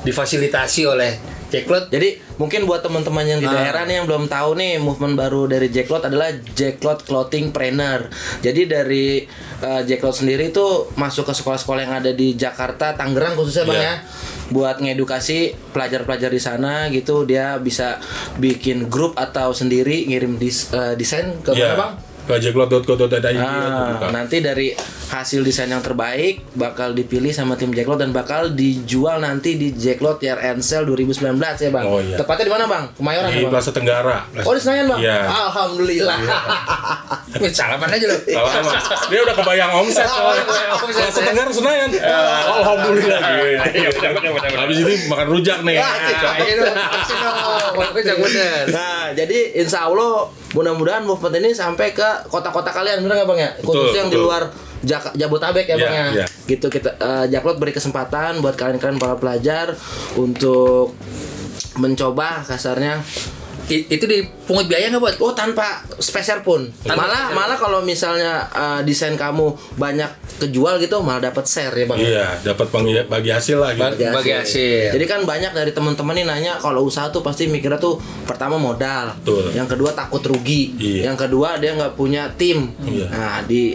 [0.02, 3.54] difasilitasi oleh Jacklot, Jadi mungkin buat teman-teman yang di Ah.
[3.54, 8.10] daerah nih yang belum tahu nih movement baru dari Jacklot adalah Jacklot Clothing Trainer.
[8.40, 9.22] Jadi dari
[9.58, 13.86] uh, Jacklot sendiri itu masuk ke sekolah-sekolah yang ada di Jakarta, Tangerang khususnya bang Iya.
[13.86, 13.94] ya,
[14.48, 15.38] buat ngedukasi
[15.70, 17.22] pelajar-pelajar di sana gitu.
[17.22, 18.02] Dia bisa
[18.36, 21.72] bikin grup atau sendiri ngirim dis- uh, desain ke Iya.
[21.72, 21.92] mana bang?
[22.26, 24.10] Ke jacklot.co.id Ah, buka.
[24.10, 24.74] nanti dari
[25.06, 30.18] hasil desain yang terbaik bakal dipilih sama tim Jacklot dan bakal dijual nanti di Jacklot
[30.18, 31.84] Year End Sale 2019 ya bang.
[31.86, 32.18] Oh, iya.
[32.18, 32.84] Tepatnya di mana bang?
[32.98, 33.52] Kemayoran Di ya bang?
[33.54, 34.16] Plaza Tenggara.
[34.42, 34.98] Oh di Senayan bang?
[34.98, 35.18] Iya.
[35.30, 36.18] Alhamdulillah.
[37.42, 38.16] Wih, salaman aja lo.
[38.18, 38.70] Salah sama.
[39.06, 40.44] Dia udah kebayang omset soalnya.
[40.82, 41.88] Plaza Tenggara Senayan.
[42.58, 43.20] Alhamdulillah.
[43.78, 44.58] gitu.
[44.58, 45.76] Habis ini makan rujak nih.
[48.74, 53.50] Nah, jadi insya Allah mudah-mudahan movement ini sampai ke kota-kota kalian, bener nggak bang ya?
[53.62, 56.06] Khususnya yang di luar Jak- Jabotabek ya bang ya.
[56.14, 56.26] iya.
[56.46, 59.74] Gitu kita eh, Jaklot beri kesempatan buat kalian-kalian para pelajar
[60.14, 60.94] untuk
[61.74, 63.02] mencoba kasarnya
[63.66, 65.16] I- itu dipungut biaya nggak buat?
[65.18, 66.70] Oh tanpa spesial pun.
[66.86, 67.34] Tanpa malah spesial.
[67.34, 69.42] malah kalau misalnya uh, desain kamu
[69.74, 70.06] banyak
[70.38, 71.98] kejual gitu malah dapat share ya bang.
[71.98, 74.14] Iya, dapat bagi, bagi hasil lah Bagi- gitu.
[74.14, 74.94] bagi hasil.
[74.94, 79.10] Jadi kan banyak dari teman-teman nih nanya kalau usaha tuh pasti mikirnya tuh pertama modal,
[79.18, 79.50] Betul.
[79.50, 81.10] yang kedua takut rugi, Iya.
[81.10, 82.70] yang kedua dia nggak punya tim.
[82.78, 83.10] Iya.
[83.10, 83.74] Nah di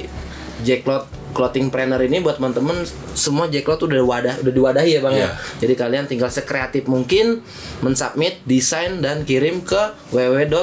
[0.62, 2.84] Jacklot Clothing Planner ini buat teman-teman
[3.16, 5.20] semua Jacklot udah wadah udah diwadahi ya bang ya.
[5.20, 5.30] Iya.
[5.66, 7.42] Jadi kalian tinggal sekreatif mungkin
[7.80, 10.56] mensubmit desain dan kirim ke www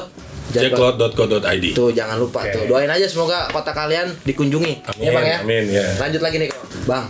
[0.49, 1.65] Jacklot.co.id.
[1.77, 2.57] Tuh jangan lupa Oke.
[2.57, 2.63] tuh.
[2.73, 4.81] Doain aja semoga kota kalian dikunjungi.
[4.81, 5.39] Amin, ya Bang ya.
[5.45, 5.85] amin, ya.
[6.01, 6.51] Lanjut lagi nih,
[6.89, 7.05] Bang.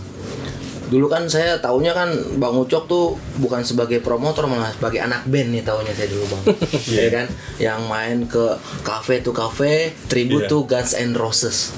[0.89, 2.09] Dulu kan saya taunya kan
[2.41, 6.43] Bang Ucok tuh bukan sebagai promotor malah sebagai anak band nih taunya saya dulu Bang.
[6.89, 6.99] Iya.
[6.99, 7.27] Iya kan?
[7.61, 8.45] Yang main ke
[8.81, 10.53] cafe tuh cafe, tribute Iya.
[10.53, 11.77] tuh Guns N' Roses.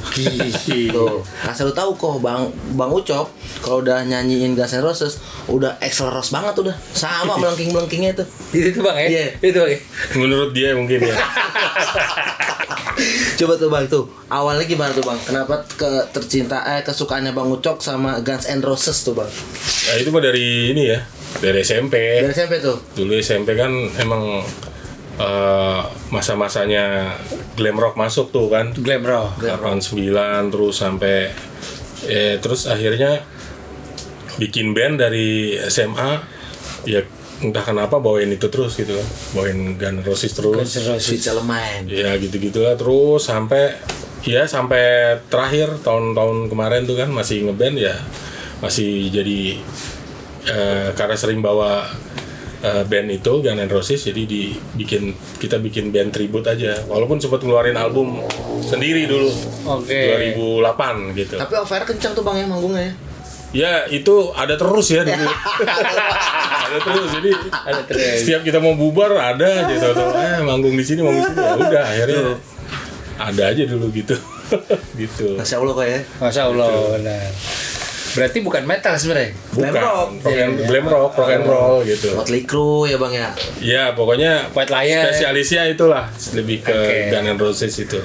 [0.94, 1.22] tuh.
[1.44, 3.26] Nah, saya tahu kok Bang Bang Ucok
[3.60, 5.18] kalau udah nyanyiin Guns N' Roses
[5.50, 6.76] udah Ros banget udah.
[6.94, 8.24] Sama melengking-melengkingnya itu.
[8.54, 9.06] Itu tuh bang ya?
[9.10, 9.26] Iya.
[9.42, 9.78] Itu bang ya?
[10.14, 11.16] Menurut dia mungkin ya.
[13.40, 15.16] Coba tuh bang tuh awalnya gimana tuh bang?
[15.24, 19.30] Kenapa ke tercinta eh kesukaannya bang Ucok sama Guns N' Roses tuh bang?
[19.30, 21.00] Nah, itu mah dari ini ya.
[21.40, 21.94] Dari SMP.
[22.24, 22.76] Dari SMP tuh.
[22.96, 24.44] Dulu SMP kan emang
[25.20, 25.82] eh,
[26.12, 27.16] masa-masanya
[27.54, 28.72] glam rock masuk tuh kan.
[28.76, 29.40] Glam rock.
[29.42, 31.30] 89 terus sampai
[32.08, 33.20] eh terus akhirnya
[34.40, 36.40] bikin band dari SMA
[36.88, 37.04] ya
[37.40, 41.88] entah kenapa bawain itu terus gitu kan bawain Guns N' Roses terus Sweet Celeman.
[41.88, 43.76] ya gitu gitulah terus sampai
[44.24, 47.96] ya sampai terakhir tahun-tahun kemarin tuh kan masih ngeband ya
[48.60, 49.56] masih jadi
[50.44, 51.88] eh, karena sering bawa
[52.60, 57.40] eh, band itu Guns N' Roses jadi dibikin kita bikin band tribute aja walaupun sempat
[57.40, 58.20] ngeluarin album
[58.60, 59.32] sendiri dulu
[59.80, 59.96] Oke.
[60.60, 62.92] 2008 gitu Tapi offer kencang tuh bang ya manggungnya ya.
[63.50, 65.24] ya itu ada terus ya dulu
[66.68, 68.16] ada terus jadi Ada terus.
[68.22, 71.42] setiap kita mau bubar ada aja tau tau eh manggung di sini manggung di sini
[71.42, 72.20] ya udah akhirnya
[73.20, 74.14] ada aja dulu gitu
[75.00, 76.00] gitu Masya Allah kok ya.
[76.18, 76.70] Masya Allah.
[76.98, 77.30] Benar.
[78.10, 79.30] Berarti bukan metal sebenarnya.
[79.50, 80.08] Glam Bukan, rock.
[80.20, 82.08] rock and, glam rock, rock and roll gitu.
[82.12, 83.28] Motley Crue ya bang ya.
[83.60, 85.02] Ya pokoknya White Lion.
[85.06, 86.96] spesialisnya itulah lebih ke Oke.
[87.08, 88.00] Guns N' Roses itu.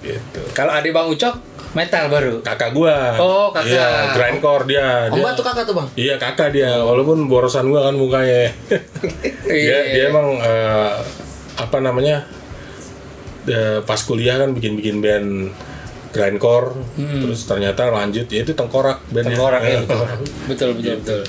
[0.00, 0.40] Gitu.
[0.52, 1.34] Kalau adik Bang Ucok
[1.72, 2.40] metal baru.
[2.40, 3.16] Kakak gua.
[3.16, 3.72] Oh, kakak.
[3.72, 5.08] Iya, grindcore dia.
[5.08, 5.88] Om dia Mbak tuh kakak tuh bang.
[5.94, 8.48] Iya kakak dia, walaupun borosan gua kan mukanya.
[9.48, 9.78] dia, Iya.
[9.88, 10.92] dia emang eh,
[11.54, 12.24] apa namanya?
[13.42, 15.50] eh, pas kuliah kan bikin-bikin band
[16.12, 20.06] grindcore terus ternyata lanjut ya itu tengkorak bandnya Tengkorak ya betul.
[20.46, 21.22] Betul betul betul.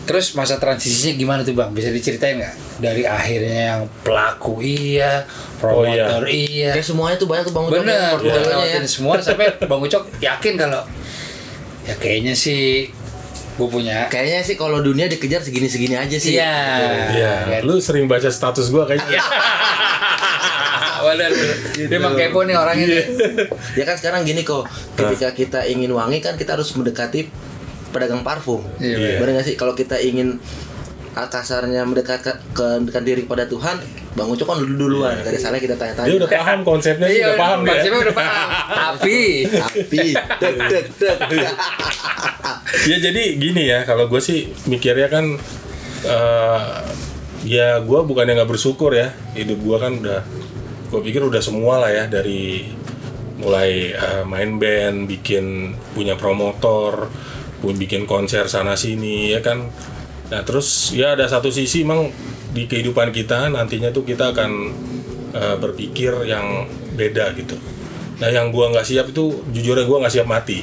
[0.00, 1.70] Terus masa transisinya gimana tuh bang?
[1.70, 2.54] Bisa diceritain nggak?
[2.78, 5.22] Dari akhirnya yang pelaku iya,
[5.62, 6.08] Oh, iya.
[6.08, 6.70] promotor iya.
[6.72, 8.58] Kayak semuanya tuh banyak tuh Bang Ucok Bener, ya, udah portfolionya ya.
[8.74, 10.82] lewatin semua sampai bang Ucok yakin kalau
[11.84, 12.90] ya kayaknya sih
[13.54, 14.08] gue punya.
[14.08, 16.34] Kayaknya sih kalau dunia dikejar segini-segini aja sih.
[16.34, 16.54] Iya.
[17.12, 17.58] Iya, Ya.
[17.60, 19.20] lu sering baca status gua kayaknya.
[21.04, 21.56] Bener, bener.
[21.88, 23.04] Dia emang kepo nih orangnya nih.
[23.76, 27.28] Ya kan sekarang gini kok, ketika kita ingin wangi kan kita harus mendekati
[27.90, 28.62] pedagang parfum.
[28.78, 29.18] Iya.
[29.18, 29.56] Benar nggak sih?
[29.58, 30.38] Kalau kita ingin
[31.10, 33.82] kasarnya mendekat ke, ke mendekatkan diri kepada Tuhan,
[34.14, 35.18] Bang Ucok kan dulu duluan.
[35.22, 36.08] Gak ada salahnya kita tanya-tanya.
[36.08, 37.70] Dia udah paham konsepnya sih, udah paham dia.
[37.74, 38.48] Maksudnya udah paham.
[38.70, 39.18] Tapi
[39.50, 41.18] Tapi, dek, dek, dek.
[42.86, 45.34] Ya jadi gini ya, kalau gue sih mikirnya kan
[46.06, 46.62] eh
[47.42, 50.20] ya gue bukan yang nggak bersyukur ya, hidup gue kan udah,
[50.90, 52.66] gue pikir udah semua lah ya dari
[53.40, 57.08] mulai eh, main band, bikin punya promotor,
[57.62, 59.70] pun bikin konser sana sini ya kan.
[60.30, 62.10] Nah terus ya ada satu sisi emang
[62.50, 64.50] di kehidupan kita nantinya tuh kita akan
[65.32, 67.56] eh, berpikir yang beda gitu.
[68.20, 70.60] Nah yang gua nggak siap itu jujurnya gua nggak siap mati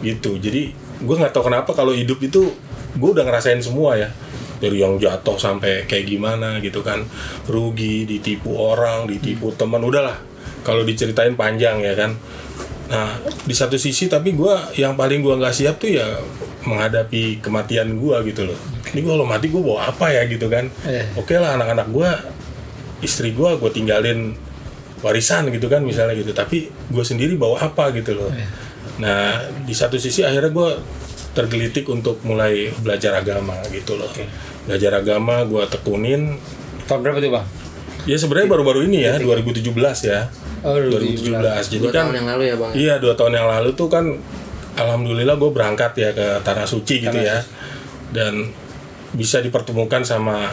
[0.00, 2.52] gitu jadi gue nggak tahu kenapa kalau hidup itu
[2.96, 4.08] gue udah ngerasain semua ya
[4.60, 7.02] dari yang jatuh sampai kayak gimana gitu kan.
[7.48, 10.20] Rugi ditipu orang ditipu teman udahlah.
[10.60, 12.12] Kalau diceritain panjang ya kan.
[12.92, 16.20] Nah di satu sisi tapi gue yang paling gue nggak siap tuh ya
[16.68, 18.58] menghadapi kematian gue gitu loh.
[18.92, 20.68] Ini gue kalau mati gue bawa apa ya gitu kan.
[20.84, 21.08] Eh.
[21.16, 22.10] oke lah anak-anak gue
[23.00, 24.36] istri gue gue tinggalin
[25.00, 26.36] warisan gitu kan misalnya gitu.
[26.36, 28.28] Tapi gue sendiri bawa apa gitu loh.
[29.00, 30.70] Nah di satu sisi akhirnya gue
[31.32, 34.10] tergelitik untuk mulai belajar agama gitu loh
[34.66, 36.36] belajar agama gue tekunin
[36.90, 37.46] tahun berapa tuh bang?
[38.08, 39.70] ya sebenarnya baru-baru ini ya 2017
[40.10, 40.20] ya
[40.60, 42.70] Oh, 2017 jadi Dua kan tahun yang lalu ya Bang.
[42.76, 44.04] Iya dua tahun yang lalu tuh kan
[44.76, 47.40] alhamdulillah gue berangkat ya ke tanah suci gitu ya
[48.12, 48.52] dan
[49.16, 50.52] bisa dipertemukan sama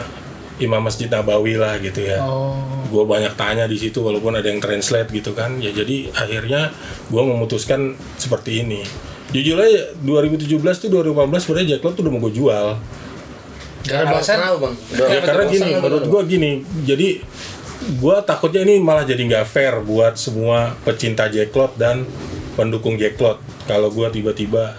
[0.58, 2.24] imam masjid Nabawi lah gitu ya.
[2.24, 2.56] Oh.
[2.88, 6.72] Gue banyak tanya di situ walaupun ada yang translate gitu kan ya jadi akhirnya
[7.12, 8.82] gue memutuskan seperti ini.
[9.28, 12.66] Jujur aja 2017 tuh 2018 sebenarnya Jack Lot tuh udah mau gue jual.
[13.80, 14.74] Karena Kenapa Bang?
[14.74, 16.50] Udah- Ya karena gini, menurut gua gini,
[16.82, 17.08] jadi
[17.96, 22.04] gua takutnya ini malah jadi nggak fair buat semua pecinta Jacklot dan
[22.52, 23.38] pendukung Jacklot.
[23.64, 24.76] Kalau gua tiba-tiba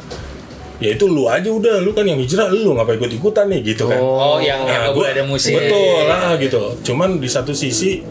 [0.78, 3.86] ya itu lu aja udah, lu kan yang hijrah, lu ngapa ikut ikutan nih gitu
[3.86, 3.98] kan?
[3.98, 5.54] Oh, yang yang gua- boleh ada musik.
[5.54, 6.62] Betul lah gitu.
[6.84, 8.04] Cuman di satu sisi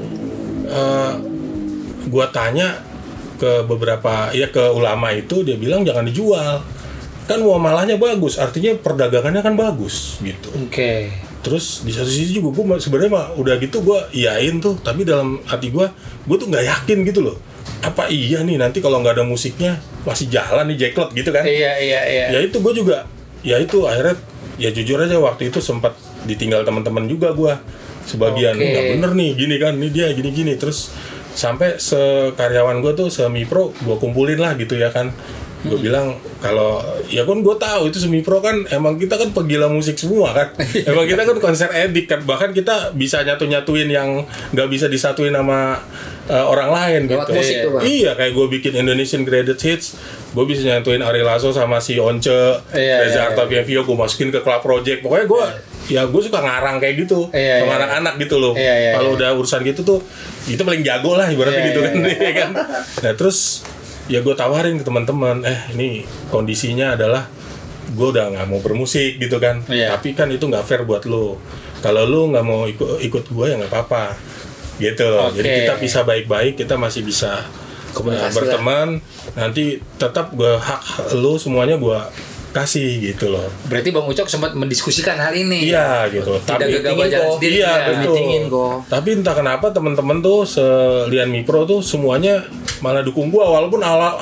[0.64, 1.12] eh,
[2.06, 2.80] gua tanya
[3.38, 6.60] ke beberapa ya ke ulama itu dia bilang jangan dijual.
[7.28, 11.12] Kan muamalahnya bagus, artinya perdagangannya kan bagus gitu Oke.
[11.44, 15.36] terus di satu sisi juga gue sebenarnya mah udah gitu gue iyain tuh tapi dalam
[15.44, 15.86] hati gue
[16.24, 17.36] gue tuh nggak yakin gitu loh
[17.84, 19.76] apa iya nih nanti kalau nggak ada musiknya
[20.08, 22.24] masih jalan nih Jacklot gitu kan Iya iya iya.
[22.32, 23.04] ya itu gue juga
[23.44, 24.16] ya itu akhirnya
[24.56, 25.94] ya jujur aja waktu itu sempat
[26.26, 27.54] ditinggal teman-teman juga gue
[28.08, 28.64] sebagian Oke.
[28.72, 30.90] nggak bener nih gini kan ini dia gini gini terus
[31.38, 35.14] sampai sekaryawan gue tuh semi pro gue kumpulin lah gitu ya kan.
[35.58, 39.70] Gue bilang kalau ya kan gue tahu itu semi pro kan emang kita kan penggila
[39.70, 40.54] musik semua kan.
[40.90, 42.22] Emang kita kan konser edik kan.
[42.22, 44.22] Bahkan kita bisa nyatu nyatuin yang
[44.54, 45.82] nggak bisa disatuin sama
[46.30, 47.32] uh, orang lain Lewat gitu.
[47.34, 47.82] musik tuh, Bang.
[47.82, 49.86] Iya, kayak gue bikin Indonesian Greatest Hits,
[50.28, 52.28] gue bisa nyatuin Ari Lasso sama si Once,
[52.76, 55.00] Iya, Reza iya, Artamevia, gue masukin ke Club Project.
[55.00, 55.44] Pokoknya gue,
[55.88, 57.78] ya gue suka ngarang kayak gitu, Iya, sama iya.
[57.80, 58.52] anak-anak gitu loh.
[58.52, 59.16] Iya, iya, Kalau iya.
[59.16, 59.98] udah urusan gitu tuh,
[60.44, 62.50] itu paling jago lah ibaratnya Iya, gitu iya, kan, ya kan.
[63.08, 63.64] Nah terus,
[64.12, 67.24] ya gue tawarin ke teman-teman, eh ini kondisinya adalah
[67.88, 69.96] gue udah nggak mau bermusik gitu kan, Iya.
[69.96, 71.40] tapi kan itu nggak fair buat lo.
[71.80, 74.12] Kalau lo nggak mau ikut ikut gue ya nggak apa-apa,
[74.76, 75.32] gitu loh.
[75.32, 77.48] Jadi kita bisa baik-baik, kita masih bisa
[77.98, 78.88] Komunikasi uh, berteman.
[79.34, 81.98] Nanti tetap gue hak lo semuanya gue
[82.48, 83.44] kasih gitu loh.
[83.68, 85.68] Berarti Bang Ucok sempat mendiskusikan hal ini.
[85.68, 86.32] Iya gitu.
[86.40, 87.54] Tidak Tapi Meeting jalan sendiri.
[87.60, 88.40] Iya, ya.
[88.48, 88.74] kok.
[88.88, 92.40] Tapi entah kenapa teman-teman tuh selian Mipro tuh semuanya
[92.80, 94.16] malah dukung gua walaupun awal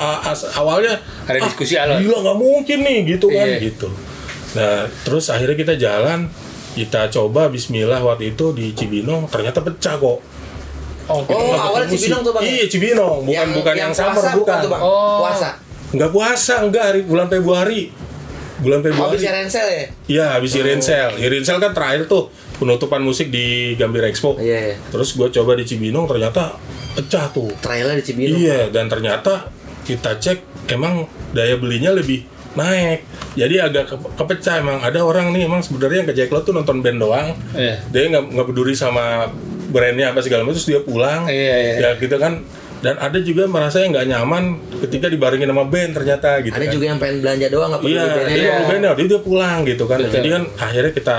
[0.59, 2.03] awalnya Ada diskusi alot.
[2.03, 3.57] Gila nggak mungkin nih gitu kan Iya.
[3.63, 3.89] gitu.
[4.59, 6.27] Nah, terus akhirnya kita jalan
[6.77, 10.36] kita coba bismillah waktu itu di Cibinong ternyata pecah kok.
[11.07, 11.79] Oh, Oh.
[11.87, 12.51] Cibinong tuh, Bang, ya?
[12.53, 14.57] Iya, Cibinong, bukan bukan yang, summer puasa bukan.
[14.59, 14.81] tuh, Bang.
[14.81, 15.23] Oh.
[15.23, 15.49] Puasa.
[15.87, 17.81] Enggak puasa, enggak hari bulan Februari.
[18.57, 19.15] Bulan Oh, Februari.
[19.15, 19.83] bisa rensel ya?
[20.07, 21.09] Iya, habis di Rensel.
[21.15, 24.33] Di Rensel kan terakhir tuh penutupan musik di Gambir Expo.
[24.35, 24.75] Iya, iya.
[24.89, 26.57] Terus gue coba di Cibinong ternyata
[26.91, 27.53] pecah tuh.
[27.57, 28.33] Trailnya di Cibinong.
[28.35, 29.47] Iya, dan ternyata
[29.83, 33.05] kita cek emang daya belinya lebih naik.
[33.37, 34.81] Jadi agak ke- kepecah emang.
[34.81, 37.37] Ada orang nih emang sebenarnya yang ke Jacklot tuh nonton band doang.
[37.53, 37.77] Iya.
[37.87, 39.29] Dia nggak nggak peduli sama
[39.67, 41.27] brandnya apa segala macam terus dia pulang.
[41.27, 41.73] Iya, iya.
[41.79, 42.43] Ya gitu kan
[42.77, 44.43] dan ada juga merasa yang nggak nyaman
[44.85, 46.73] ketika dibarengin sama band ternyata gitu Ada kan.
[46.77, 48.35] juga yang pengen belanja doang nggak peduli Iya, bandnya.
[48.37, 49.97] dia mau bandnya, dia udah pulang gitu kan.
[49.97, 50.13] Betul.
[50.13, 51.17] Jadi kan akhirnya kita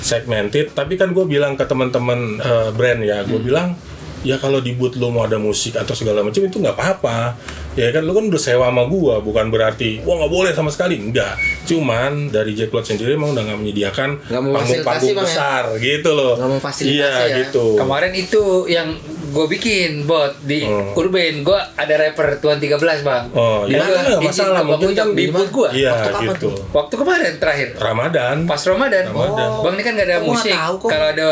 [0.00, 0.66] segmented.
[0.70, 3.74] Tapi kan gue bilang ke teman-teman eh, brand ya, gue bilang
[4.24, 7.36] ya kalau di booth lu mau ada musik atau segala macam itu nggak apa-apa.
[7.74, 10.96] Ya kan lu kan udah sewa sama gua, bukan berarti wah nggak boleh sama sekali.
[10.96, 11.36] Enggak.
[11.68, 15.22] Cuman dari Jack Lot sendiri emang udah nggak menyediakan panggung-panggung ya?
[15.22, 16.34] besar gitu loh.
[16.40, 17.36] Nggak mau fasilitasi Iya ya?
[17.44, 17.76] gitu.
[17.76, 18.88] Kemarin itu yang
[19.34, 20.94] gue bikin bot di Hmm.
[20.94, 23.24] Urban, gue ada rapper Tuan 13 bang.
[23.34, 24.62] Oh, iya, nggak izin masalah.
[24.62, 25.68] Mungkin kan di booth gue.
[25.74, 26.48] Iya Waktu kapan gitu.
[26.70, 27.68] Waktu kemarin terakhir.
[27.76, 28.36] Ramadan.
[28.46, 29.04] Pas Ramadan.
[29.10, 29.48] Ramadan.
[29.60, 30.54] Bang ini kan gak ada Oh, musik.
[30.54, 31.28] Kalau ada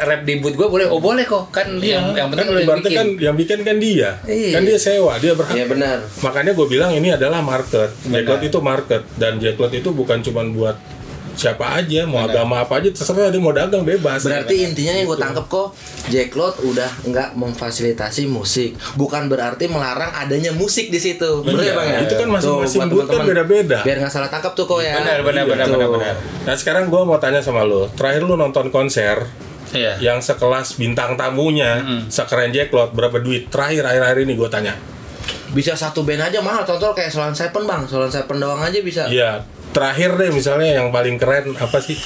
[0.00, 0.86] rap di booth gue boleh.
[0.88, 1.52] Oh boleh kok.
[1.52, 2.96] Kan yang, yang penting kan lu yang bikin.
[2.96, 4.10] kan yang bikin kan dia.
[4.24, 4.50] Iya.
[4.56, 5.98] Kan dia sewa, dia berhak Iya benar.
[6.18, 7.92] Makanya gue bilang ini adalah market.
[8.04, 10.76] Jacklot itu market dan Jacklot itu bukan cuma buat
[11.34, 14.22] siapa aja, mau agama apa aja terserah dia mau dagang bebas.
[14.22, 15.74] Berarti intinya yang gue tangkep kok
[16.06, 21.42] Jack Lot udah nggak memfasilitasi musik, bukan berarti melarang adanya musik di situ.
[21.42, 21.98] Bener ya Iya, bang ya?
[22.02, 23.26] itu kan masing-masing buat booth kan teman-teman.
[23.28, 23.78] beda-beda.
[23.82, 24.94] Biar nggak salah tangkap tuh kok ya.
[24.96, 25.52] Benar, benar, Gitu.
[25.52, 26.14] benar, benar, benar.
[26.42, 29.26] Nah sekarang gue mau tanya sama lo, terakhir lu nonton konser
[29.70, 29.98] Iya.
[29.98, 33.48] yang sekelas bintang tamunya, sekeren Jacklot berapa duit?
[33.48, 34.74] Terakhir akhir-akhir ini gue tanya.
[35.50, 36.62] Bisa satu band aja mahal.
[36.62, 39.06] Contoh kayak Solon Seven bang, Solon Seven doang aja bisa.
[39.06, 39.42] Iya,
[39.74, 41.98] terakhir deh misalnya yang paling keren apa sih?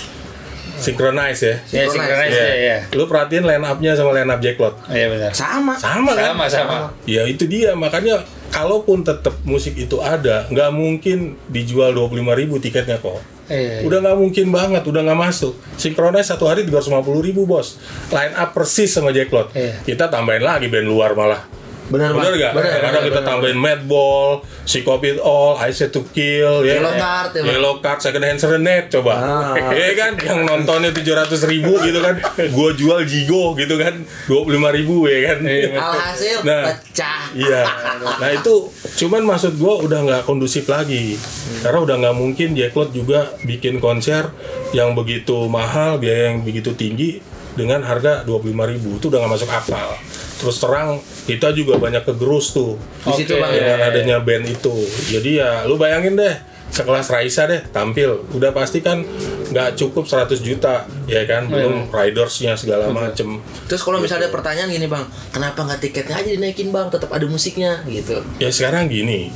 [0.79, 1.57] Synchronize ya.
[1.75, 1.93] Ya, Synchronize.
[1.93, 2.79] synchronize ya, ya.
[2.95, 4.75] Lu perhatiin line up-nya sama line up Jacklot.
[4.89, 5.31] Iya benar.
[5.35, 5.75] Sama.
[5.75, 6.33] Sama kan?
[6.33, 6.77] Sama, sama.
[7.05, 8.23] Ya itu dia makanya
[8.55, 13.21] kalaupun tetap musik itu ada, nggak mungkin dijual 25.000 ribu tiketnya kok.
[13.49, 13.83] Iya.
[13.85, 15.59] Udah nggak mungkin banget, udah nggak masuk.
[15.75, 17.81] Synchronize satu hari 350.000 ribu bos.
[18.15, 19.51] Line up persis sama Jacklot.
[19.53, 19.83] Iya.
[19.83, 21.58] Kita tambahin lagi band luar malah.
[21.89, 22.13] Benar.
[22.13, 22.53] Bener gak?
[22.53, 22.69] Benar.
[22.71, 23.29] Kadang benar, kita benar.
[23.31, 24.29] tambahin Madball,
[24.63, 26.79] Psycho It All, I Said to Kill, ya.
[26.79, 27.43] Yellow Card, ya.
[27.49, 29.13] Yellow Card, Second Hand Serenade, coba.
[29.13, 29.73] Ah.
[29.73, 30.13] Iya kan?
[30.15, 32.21] Yang nontonnya 700 ribu gitu kan.
[32.57, 34.05] Gua jual Jigo gitu kan.
[34.27, 35.39] 25 ribu ya kan.
[35.43, 36.63] Iya, Alhasil Nah.
[36.71, 37.21] pecah.
[37.33, 37.63] Iya.
[37.99, 38.55] Nah itu
[38.97, 41.19] cuman maksud gua udah nggak kondusif lagi.
[41.61, 44.31] Karena udah nggak mungkin Jacklot juga bikin konser
[44.71, 47.19] yang begitu mahal, biaya yang begitu tinggi
[47.59, 49.91] dengan harga 25.000 ribu itu udah nggak masuk akal.
[50.39, 53.43] Terus terang kita juga banyak kegerus tuh Di situ Oke.
[53.43, 53.53] bang.
[53.59, 54.75] dengan adanya band itu.
[55.11, 56.35] Jadi ya lu bayangin deh
[56.69, 59.01] sekelas Raisa deh tampil udah pasti kan
[59.49, 64.69] nggak cukup 100 juta ya kan belum ridersnya segala macem Terus kalau misalnya ada pertanyaan
[64.69, 66.93] gini bang, kenapa nggak tiketnya aja dinaikin bang?
[66.93, 68.21] Tetap ada musiknya gitu.
[68.37, 69.33] ya sekarang gini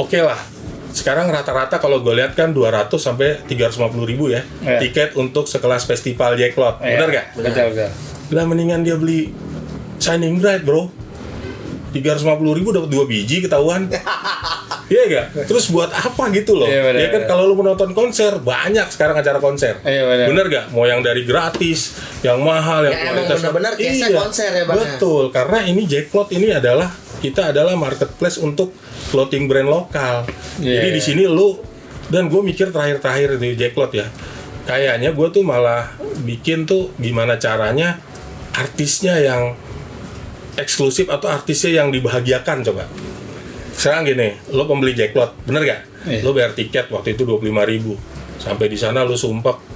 [0.00, 0.40] oke lah
[0.90, 4.78] sekarang rata-rata kalau gue lihat kan 200 sampai 350 ribu ya Iya.
[4.80, 6.96] tiket untuk sekelas festival Jacklot Iya.
[6.96, 7.26] bener gak?
[7.36, 7.90] Betul, betul.
[8.30, 9.30] lah mendingan dia beli
[9.96, 10.90] Shining Bright bro
[11.90, 12.22] 350
[12.54, 13.86] ribu dapat dua biji ketahuan
[14.90, 15.46] Iya gak?
[15.46, 16.66] Terus buat apa gitu loh?
[16.66, 17.30] Iya, benar, ya kan benar.
[17.30, 19.78] kalau lu menonton konser banyak sekarang acara konser.
[19.86, 20.50] Iya, benar.
[20.50, 20.64] gak?
[20.74, 24.74] Mau yang dari gratis, yang mahal, yang Ya, emang kualitas- case-nya Iya, konser ya, Bang,
[24.74, 24.98] ya?
[24.98, 26.90] Betul, karena ini Jacklot ini adalah
[27.22, 28.74] kita adalah marketplace untuk
[29.10, 30.24] clothing brand lokal.
[30.62, 31.06] Iya, Jadi di iya.
[31.10, 31.58] sini lu
[32.10, 34.06] dan gue mikir terakhir-terakhir di Jacklot ya.
[34.64, 35.90] Kayaknya gue tuh malah
[36.22, 37.98] bikin tuh gimana caranya
[38.54, 39.58] artisnya yang
[40.54, 42.84] eksklusif atau artisnya yang dibahagiakan coba.
[43.74, 45.80] Sekarang gini, lo pembeli Jacklot, bener gak?
[46.06, 46.20] Iya.
[46.22, 47.92] Lo bayar tiket waktu itu 25.000 ribu
[48.40, 49.69] Sampai di sana lo sumpek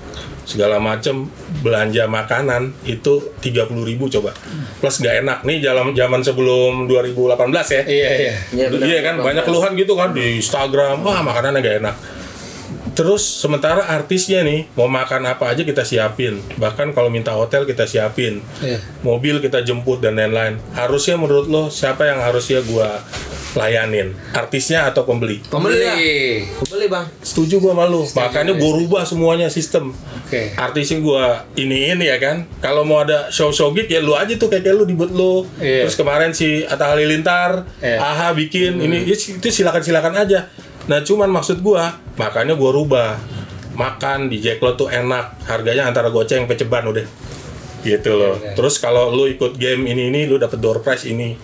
[0.45, 1.29] segala macem
[1.65, 4.37] belanja makanan itu 30.000 ribu coba.
[4.79, 7.83] Plus gak enak nih dalam zaman sebelum 2018 ya.
[7.85, 8.35] Iya, iya.
[8.53, 9.27] Iya, benar, iya kan Bang.
[9.33, 11.01] banyak keluhan gitu kan di Instagram.
[11.01, 11.97] Wah makanannya gak enak.
[12.95, 16.39] Terus sementara artisnya nih mau makan apa aja kita siapin.
[16.61, 18.39] Bahkan kalau minta hotel kita siapin.
[18.63, 18.79] Iya.
[19.03, 20.63] mobil kita jemput dan lain-lain.
[20.77, 23.03] Harusnya menurut lo siapa yang harusnya gua
[23.55, 25.39] layanin artisnya atau pembeli.
[25.47, 25.79] Pembeli.
[25.79, 25.97] Lah.
[26.67, 27.07] Pembeli bang.
[27.23, 29.95] setuju gua malu makanya gua rubah semuanya sistem.
[30.27, 30.51] Oke.
[30.59, 32.45] artisnya gua iniin ya kan?
[32.59, 35.47] Kalau mau ada show show gig ya lu aja tuh kayak, kayak lu dibuat lu.
[35.63, 35.87] Iya.
[35.87, 37.99] terus kemarin si Atta Halilintar Iya.
[38.03, 40.51] aha bikin ini ya, itu silakan silakan aja.
[40.91, 43.11] Nah cuman maksud gua makanya gua rubah.
[43.75, 45.51] Makan di Jacklot tuh enak.
[45.51, 47.03] Harganya antara goceng peceban udah.
[47.83, 48.39] Gitu loh.
[48.39, 48.55] Iya, iya.
[48.55, 51.35] terus kalau lu ikut game ini ini lu dapet door prize ini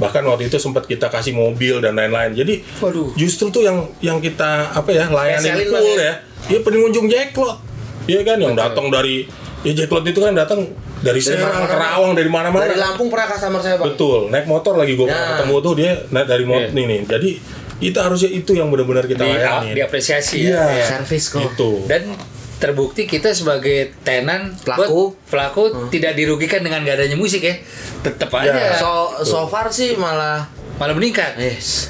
[0.00, 3.12] bahkan waktu itu sempat kita kasih mobil dan lain-lain jadi Waduh.
[3.14, 6.14] justru tuh yang yang kita apa ya Ngeselin full ya
[6.48, 7.68] ya pengunjung Jacklot
[8.08, 9.28] Iya kan yang datang dari
[9.60, 10.66] ya Jacklot itu kan datang
[10.98, 11.68] dari Serang, mana-mana.
[11.68, 12.62] Kerawang dari mana-mana.
[12.62, 13.86] Dari Lampung pernah customer saya bang.
[13.88, 15.36] Betul, naik motor lagi gue Ya.
[15.36, 16.76] ketemu tuh dia naik dari motor Iya.
[16.76, 17.00] nih nih.
[17.06, 17.30] Jadi
[17.78, 19.68] kita harusnya itu yang benar-benar kita Di, layani.
[19.72, 20.64] diapresiasi Iya.
[20.74, 20.86] ya.
[20.90, 21.44] Servis kok.
[21.46, 21.86] Itu.
[21.86, 22.12] Dan
[22.60, 25.16] terbukti kita sebagai tenan Pelaku.
[25.16, 27.56] buat- pelaku tidak dirugikan dengan gak adanya musik ya.
[28.00, 28.92] Tetap aja So
[29.24, 30.44] so far sih malah.
[30.76, 31.34] malah meningkat.
[31.36, 31.88] Yes.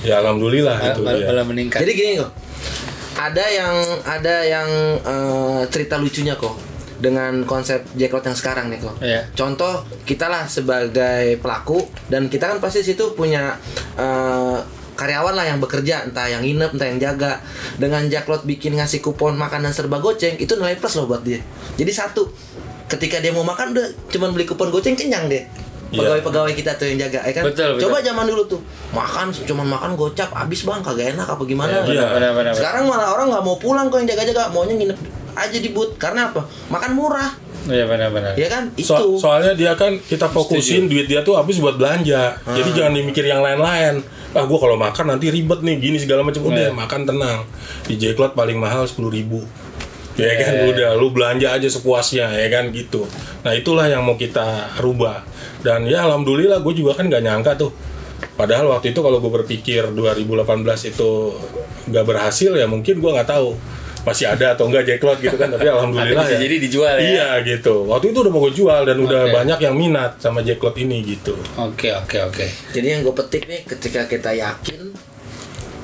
[0.00, 1.26] Ya alhamdulillah Mal- itu mal- ya.
[1.26, 1.78] malah meningkat.
[1.78, 2.30] Jadi gini kok.
[3.12, 4.68] Ada yang ada yang
[4.98, 6.68] eh, cerita lucunya kok.
[7.00, 8.92] dengan konsep Jacklot yang sekarang nih kok.
[9.00, 9.24] Iya.
[9.32, 9.72] Contoh
[10.04, 13.56] kita lah sebagai pelaku dan kita kan pasti situ punya
[13.96, 14.58] eh,
[15.00, 17.40] karyawan lah yang bekerja entah yang nginep entah yang jaga.
[17.80, 21.40] Dengan Jacklot bikin ngasih kupon makanan serba goceng itu nilai plus loh buat dia.
[21.80, 22.28] Jadi satu
[22.92, 25.40] ketika dia mau makan udah cuman beli kupon goceng kenyang deh
[25.90, 26.06] Iya.
[26.06, 27.44] pegawai-pegawai kita tuh yang jaga ya kan?
[27.50, 27.90] Betul, betul.
[27.90, 28.60] coba zaman dulu tuh
[28.94, 31.82] makan cuman makan gocap habis bang kagak enak apa gimana?
[31.82, 32.06] Iya.
[32.14, 34.98] Benar, benar, sekarang malah orang nggak mau pulang kok yang jaga-jaga maunya nginep
[35.34, 35.98] aja di booth.
[35.98, 36.46] Karena apa?
[36.70, 37.30] Makan murah
[37.62, 38.32] Iya benar-benar.
[38.34, 42.40] ya kan itu So- soalnya dia kan kita fokusin duit dia tuh habis buat belanja.
[42.40, 44.00] Jadi jangan dimikir yang lain-lain.
[44.30, 46.72] Ah gua kalau makan nanti ribet nih gini segala macam udah Iya.
[46.72, 47.44] makan tenang.
[47.84, 49.40] Di Jacklot paling mahal 10.000 ribu.
[50.16, 53.04] Ya kan udah lu belanja aja sepuasnya ya kan gitu.
[53.40, 55.24] Nah itulah yang mau kita rubah.
[55.60, 57.72] Dan ya alhamdulillah gue juga kan nggak nyangka tuh.
[58.36, 61.36] Padahal waktu itu kalau gue berpikir 2018 itu
[61.88, 63.52] nggak berhasil ya mungkin gue nggak tahu
[64.00, 67.04] masih ada atau enggak Jacklot gitu kan tapi alhamdulillah ya jadi dijual ya?
[67.04, 69.34] iya gitu waktu itu udah mau gue jual dan udah Oke.
[69.36, 72.46] banyak yang minat sama Jacklot ini gitu Oke oke oke.
[72.72, 74.92] Jadi yang gue petik nih ketika kita yakin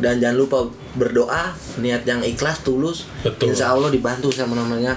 [0.01, 0.59] dan jangan lupa
[0.97, 3.53] berdoa niat yang ikhlas tulus Betul.
[3.53, 4.97] insya Allah dibantu sama namanya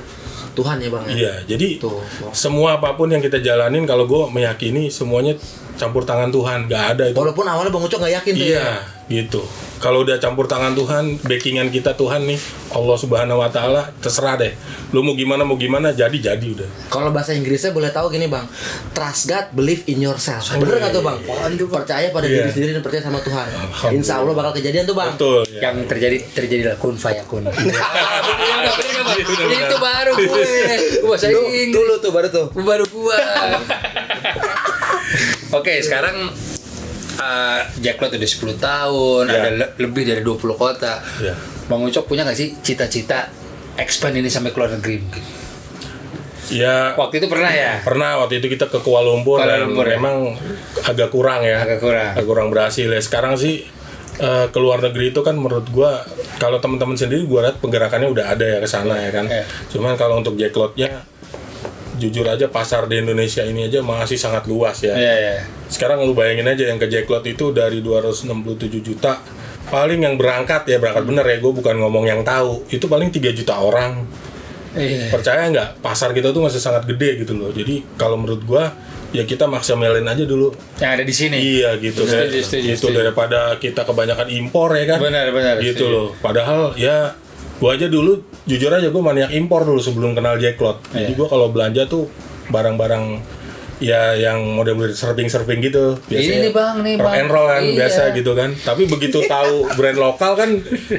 [0.56, 2.04] Tuhan ya bang ya iya jadi Tuh.
[2.36, 5.40] semua apa pun yang kita jalanin kalau gue meyakini semuanya
[5.80, 6.68] campur tangan Tuhan.
[6.68, 7.16] Nggak ada itu.
[7.16, 8.52] Walaupun awalnya bang Ucok nggak yakin tuh ya.
[8.52, 8.70] iya
[9.10, 9.42] gitu.
[9.80, 12.36] Kalau udah campur tangan Tuhan backingan kita Tuhan nih
[12.70, 14.52] Allah Subhanahu Wa Taala terserah deh.
[14.92, 16.70] Lu mau gimana mau gimana jadi jadi udah.
[16.90, 18.44] Kalau bahasa Inggrisnya boleh tahu gini bang.
[18.92, 20.52] Trust God believe in yourself.
[20.54, 21.18] Bener nggak tuh bang?
[21.66, 22.44] Percaya pada Iya.
[22.44, 23.48] diri sendiri dan percaya sama Tuhan.
[23.90, 25.16] Insya Allah bakal kejadian tuh bang.
[25.16, 25.62] Betul ya.
[25.64, 27.48] Yang terjadi terjadilah kun fayakun.
[27.48, 27.56] Bang?
[29.10, 30.44] Bener, Itu baru gue.
[31.00, 31.72] Gue bahasa Dulu, Inggris.
[31.72, 32.46] dulu tuh baru tuh.
[32.54, 33.16] Baru gua.
[35.52, 36.30] Oke, sekarang
[37.18, 39.34] uh, Jacklot udah 10 tahun, Ya.
[39.36, 41.02] ada le- lebih dari 20 kota.
[41.18, 41.34] Ya.
[41.66, 43.30] Bang Ucok punya gak sih cita-cita
[43.76, 45.24] expand ini sampai ke luar negeri mungkin?
[46.50, 47.78] ya Waktu itu pernah ya?
[47.80, 49.96] pernah waktu itu kita ke Kuala Lumpur, Kuala dan Lumpur, ya?
[49.96, 50.34] memang
[50.84, 52.10] agak kurang ya Agak kurang.
[52.12, 53.70] agak kurang berhasil ya sekarang sih
[54.18, 56.02] eh, ke luar negeri itu kan menurut gua
[56.36, 59.46] kalau teman-teman sendiri gua lihat penggerakannya udah ada ya ke sana ya kan Iya.
[59.70, 61.06] cuman kalau untuk jacklotnya
[62.00, 65.36] jujur aja pasar di Indonesia ini aja masih sangat luas ya Iya, iya.
[65.68, 68.26] sekarang lu bayangin aja yang ke jacklot itu dari 267
[68.80, 69.20] juta
[69.68, 73.20] paling yang berangkat ya berangkat bener ya gue bukan ngomong yang tahu itu paling 3
[73.34, 74.08] juta orang
[74.70, 75.10] Iya.
[75.10, 78.70] percaya nggak pasar kita tuh masih sangat gede gitu loh jadi kalau menurut gua
[79.10, 81.38] ya kita maksimalin aja dulu Yang ada di sini.
[81.42, 85.86] iya gitu kayak setuju, gitu daripada kita kebanyakan impor ya kan Benar, benar, gitu setuju.
[85.90, 87.18] loh padahal ya
[87.60, 91.16] gua aja dulu jujur aja gua maniak impor dulu sebelum kenal Jacklot jadi Iya.
[91.16, 92.08] gua kalau belanja tuh
[92.48, 93.20] barang-barang
[93.80, 97.16] ya yang model-model surfing-surfing gitu Ini nih, Bang, nih, rock Bang.
[97.18, 97.76] and roll kan Iya.
[97.78, 100.50] biasa gitu kan tapi begitu tahu brand lokal kan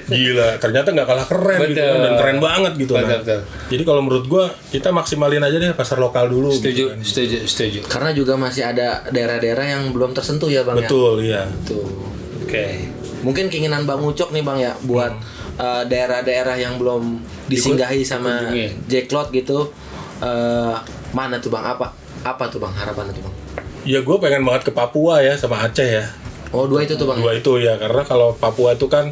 [0.06, 2.00] gila ternyata nggak kalah keren gitu kan Betul.
[2.02, 3.20] dan keren banget gitu Betul, nah.
[3.20, 3.40] betul.
[3.68, 6.48] Jadi kalau menurut gua kita maksimalin aja deh pasar lokal dulu.
[6.50, 6.98] Setuju, gitu kan.
[7.02, 7.78] setuju, setuju.
[7.84, 11.42] karena juga masih ada daerah-daerah yang belum tersentuh ya bang ya Betul, iya.
[11.62, 11.84] tuh
[12.42, 12.64] Oke.
[13.20, 15.12] Mungkin keinginan Bang Ucok nih Bang ya buat
[15.56, 18.66] eh, daerah-daerah yang belum disinggahi sama Dikunjungi.
[18.86, 19.58] Jacklot gitu.
[20.20, 20.74] eh,
[21.10, 21.64] mana tuh Bang?
[21.64, 21.90] Apa?
[22.22, 23.34] Apa tuh Bang harapannya tuh Bang?
[23.82, 26.04] Ya gua pengen banget ke Papua ya sama Aceh ya.
[26.52, 27.18] Oh, dua itu tuh Bang.
[27.18, 29.08] Dua itu ya karena kalau Papua itu kan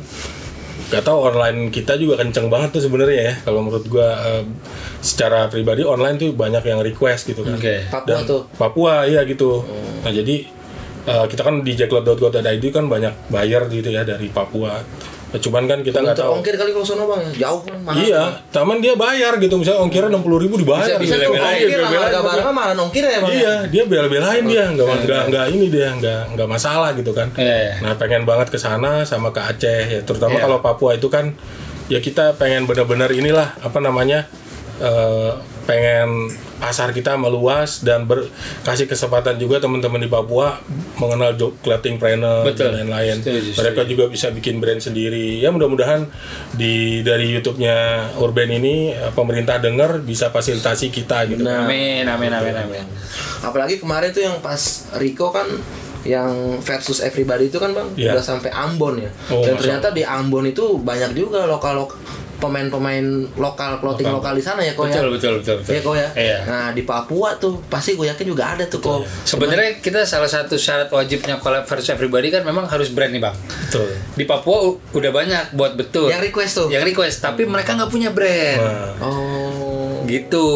[0.89, 3.35] gak tahu online kita juga kenceng banget tuh sebenarnya ya.
[3.43, 4.45] Kalau menurut gua eh,
[5.01, 7.57] secara pribadi online tuh banyak yang request gitu kan.
[7.57, 7.89] Oke.
[7.89, 8.43] Papua Dan tuh.
[8.55, 9.65] Papua iya gitu.
[10.05, 10.37] Nah jadi
[11.09, 14.77] eh, kita kan di jacklot.go.id kan banyak buyer gitu ya dari Papua.
[15.29, 16.41] Nah, cuman kan kita nggak tahu.
[16.41, 17.33] ongkir kali kalau sono Bang ya.
[17.45, 18.01] Jauh kan mahal.
[18.01, 20.97] Iya, taman dia bayar gitu misalnya ongkirnya enam puluh ribu dibayar.
[20.97, 21.29] Bisa gitu.
[21.29, 23.31] tuh bela-belain, ongkir lah harga barangnya malah ongkir ya Bang.
[23.37, 27.29] Iya, dia bela-belain dia nggak nggak nggak ini dia nggak nggak masalah gitu kan.
[27.37, 27.73] Iya, iya.
[27.85, 30.49] Nah pengen banget ke sana sama ke Aceh ya, terutama Iya.
[30.49, 31.37] kalau Papua itu kan
[31.93, 34.25] ya kita pengen benar-benar inilah apa namanya
[34.81, 35.33] eh,
[35.69, 38.25] pengen pasar kita meluas dan ber,
[38.65, 40.57] kasih kesempatan juga teman-teman di Papua
[40.97, 42.73] mengenal job clothing planner Betul.
[42.73, 43.21] dan lain-lain.
[43.53, 45.37] Mereka juga bisa bikin brand sendiri.
[45.37, 46.09] Ya mudah-mudahan
[46.57, 47.77] di dari YouTube-nya
[48.17, 51.45] Urban ini eh, pemerintah dengar bisa fasilitasi kita gitu.
[51.45, 51.69] Nah.
[51.69, 52.85] Amin, amin, amin, amin.
[53.45, 55.45] Apalagi kemarin tuh yang pas Rico kan
[56.09, 58.17] yang versus everybody itu kan Bang Iya.
[58.17, 59.11] udah sampai Ambon ya.
[59.29, 59.69] Oh, Dan masuk.
[59.69, 61.85] ternyata di Ambon itu banyak juga lokal
[62.39, 63.03] pemain-pemain
[63.35, 64.33] lokal clothing lokal.
[64.33, 64.95] di sana ya kok ya.
[64.95, 65.73] Betul, betul, betul, betul.
[65.75, 66.09] Iya kok ya.
[66.15, 66.39] Iya.
[66.47, 69.03] Nah di Papua tuh pasti gue yakin juga ada tuh kok.
[69.23, 73.35] Sebenarnya kita salah satu syarat wajibnya collab versus everybody kan memang harus brand nih bang.
[73.67, 73.91] Betul.
[74.15, 76.09] Di Papua udah banyak buat betul.
[76.09, 76.69] Yang request tuh.
[76.71, 78.61] Yang request, tapi mereka nggak punya brand.
[78.61, 80.05] Nah, Oh.
[80.05, 80.47] Gitu.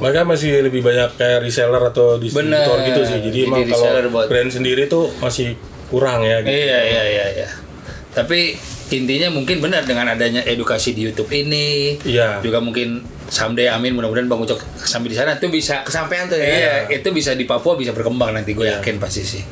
[0.00, 2.88] mereka masih lebih banyak kayak reseller atau distributor Bener.
[2.88, 3.18] gitu sih.
[3.20, 5.52] Jadi, Jadi emang kalau buat- brand sendiri tuh masih
[5.92, 6.40] kurang ya.
[6.40, 6.54] Gitu.
[6.54, 7.48] Iya iya iya iya.
[8.10, 8.56] Tapi
[8.92, 12.42] intinya mungkin benar dengan adanya edukasi di YouTube ini, Iya.
[12.42, 16.50] juga mungkin someday amin mudah-mudahan Bang Ucok sampai di sana itu bisa Kesampaian tuh ya.
[16.50, 19.42] Iya, itu bisa di Papua bisa berkembang nanti gue yakin pasti sih.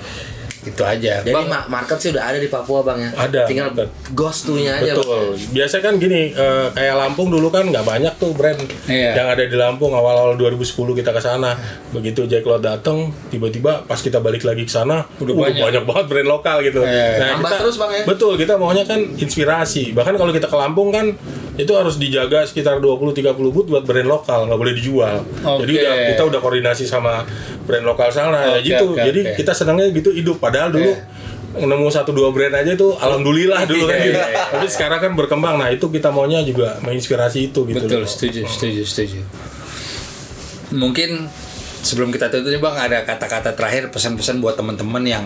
[0.69, 1.21] Itu aja.
[1.21, 3.11] Jadi Bang, ma- market sih udah ada di Papua bang ya.
[3.19, 3.89] Ada, Tinggal market.
[4.13, 4.93] ghost tuh-nya aja.
[4.93, 5.01] Bang.
[5.01, 5.27] Betul.
[5.51, 9.13] Biasa kan gini, eh, kayak Lampung dulu kan nggak banyak tuh brand Iya.
[9.15, 11.57] yang ada di Lampung awal-awal 2010 kita ke sana.
[11.91, 15.83] Begitu Jack Lot datang, tiba-tiba pas kita balik lagi ke sana, Udah uh, banyak.
[15.83, 16.81] banget brand lokal gitu.
[16.81, 17.33] Iya.
[17.35, 18.05] Nambah terus, Bang, ya?
[18.05, 19.91] Betul, kita maunya kan inspirasi.
[19.91, 21.17] Bahkan kalau kita ke Lampung kan
[21.59, 25.27] itu harus dijaga sekitar 20-30 booth buat brand lokal, nggak boleh dijual.
[25.43, 25.83] Jadi Oke.
[25.83, 27.27] udah, kita udah koordinasi sama
[27.67, 28.87] brand lokal sana, ya Oke, gitu.
[28.95, 29.35] oke, Jadi oke.
[29.43, 30.39] kita senangnya gitu hidup.
[30.39, 30.95] Padahal dulu
[31.59, 34.21] nemu satu dua brand aja tuh alhamdulillah dulu kan Iya, gitu.
[34.23, 34.45] iya, iya.
[34.55, 35.59] Tapi sekarang kan berkembang.
[35.59, 37.83] Nah, itu kita maunya juga menginspirasi itu gitu.
[37.83, 38.09] betul, loh.
[38.09, 39.21] setuju, setuju, setuju.
[40.79, 41.27] Mungkin
[41.81, 45.25] sebelum kita tutup nih Bang ada kata-kata terakhir pesan-pesan buat teman-teman yang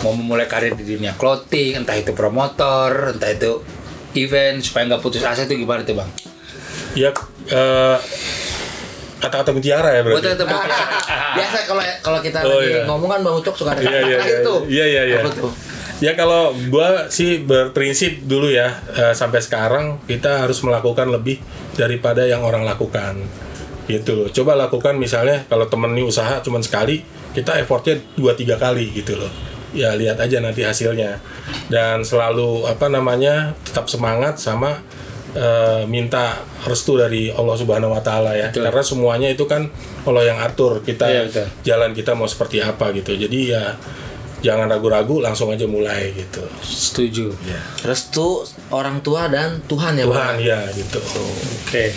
[0.00, 3.60] mau memulai karir di dunia clothing, entah itu promotor, entah itu
[4.14, 6.10] event supaya nggak putus asa itu gimana tuh Bang?
[6.94, 7.10] Ya
[7.50, 7.96] eh,
[9.20, 10.26] kata-kata mutiara ya berarti.
[10.26, 10.68] Buat teman
[11.36, 12.82] Biasa kalau kalau kita Oh, lagi iya.
[12.88, 14.40] ngomong kan bang Ucok suka ada Iya iya kata-kata iya.
[14.40, 14.54] itu.
[14.66, 15.20] Iya iya iya.
[15.22, 15.52] Apa tuh?
[16.00, 21.38] Ya kalau gua sih berprinsip dulu ya eh, sampai sekarang kita harus melakukan lebih
[21.76, 23.20] daripada yang orang lakukan.
[23.84, 24.28] Gitu loh.
[24.32, 27.04] Coba lakukan misalnya kalau temen nih usaha cuman sekali,
[27.36, 29.28] kita effortnya dua tiga kali gitu loh.
[29.70, 31.22] Ya lihat aja nanti hasilnya.
[31.70, 34.82] Dan selalu apa namanya tetap semangat sama
[35.34, 38.50] eh, minta restu dari Allah Subhanahu Wa Taala ya.
[38.50, 38.66] Betul.
[38.66, 39.70] Karena semuanya itu kan
[40.06, 41.46] Allah yang atur kita betul.
[41.62, 43.14] jalan kita mau seperti apa gitu.
[43.14, 43.78] Jadi ya
[44.40, 46.42] jangan ragu-ragu langsung aja mulai gitu.
[46.64, 47.32] Setuju.
[47.84, 50.36] Restu orang tua dan Tuhan ya Tuhan bang.
[50.40, 51.00] ya gitu.
[51.68, 51.92] Oke.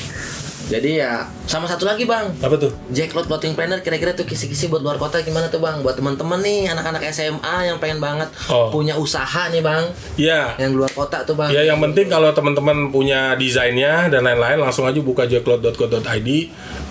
[0.64, 2.32] Jadi ya sama satu lagi bang.
[2.40, 2.72] Apa tuh?
[2.90, 5.84] Jack Lot Clothing Planner kira-kira tuh kisi-kisi buat luar kota gimana tuh bang?
[5.84, 8.72] Buat teman-teman nih anak-anak SMA yang pengen banget Oh.
[8.72, 9.84] punya usaha nih bang,
[10.16, 10.56] Ya.
[10.56, 11.52] yang luar kota tuh bang.
[11.52, 16.30] Ya yang penting kalau teman-teman punya desainnya dan lain-lain langsung aja buka jacklot.co.id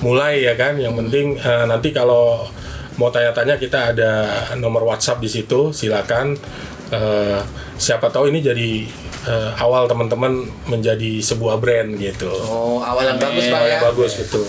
[0.00, 0.76] mulai ya kan.
[0.76, 2.44] Yang penting eh, nanti kalau
[2.94, 4.10] mau tanya-tanya kita ada
[4.54, 6.36] nomor WhatsApp di situ silakan
[6.92, 7.40] Eh,
[7.80, 8.84] siapa tahu ini jadi
[9.24, 10.32] eh, awal teman-teman
[10.64, 12.30] menjadi sebuah brand gitu.
[12.42, 13.78] Oh awal yang bagus bang Awal ya.
[13.82, 14.46] bagus betul.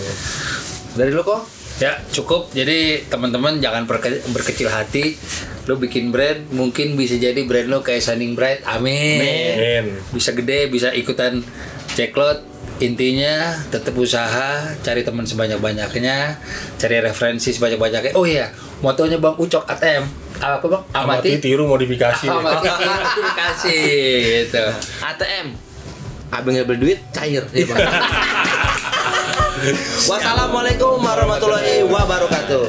[0.94, 1.42] Dari lu kok?
[1.74, 2.50] Ya cukup.
[2.50, 5.18] Jadi teman-teman jangan berke- berkecil hati.
[5.64, 8.62] Lo bikin brand, mungkin bisa jadi brand lo kayak Shining Bright.
[8.64, 9.18] Amin.
[9.18, 9.84] Amin.
[10.12, 11.42] Bisa gede, bisa ikutan
[11.90, 12.44] ceklot.
[12.76, 16.42] Intinya tetap usaha, cari teman sebanyak-banyaknya,
[16.74, 18.12] cari referensi sebanyak-banyaknya.
[18.12, 20.23] Oh iya, motonya Bang Ucok ATM.
[20.42, 20.82] Apa Bang?
[20.90, 22.26] Amati, tiru, modifikasi.
[22.26, 22.66] Amati.
[23.38, 24.50] Kasih.
[24.50, 24.66] Gitu.
[25.02, 25.54] ATM.
[26.34, 27.46] Abang nggak berduit cair.
[27.54, 27.78] Ya, bang.
[30.10, 32.66] Wassalamualaikum warahmatullahi wabarakatuh.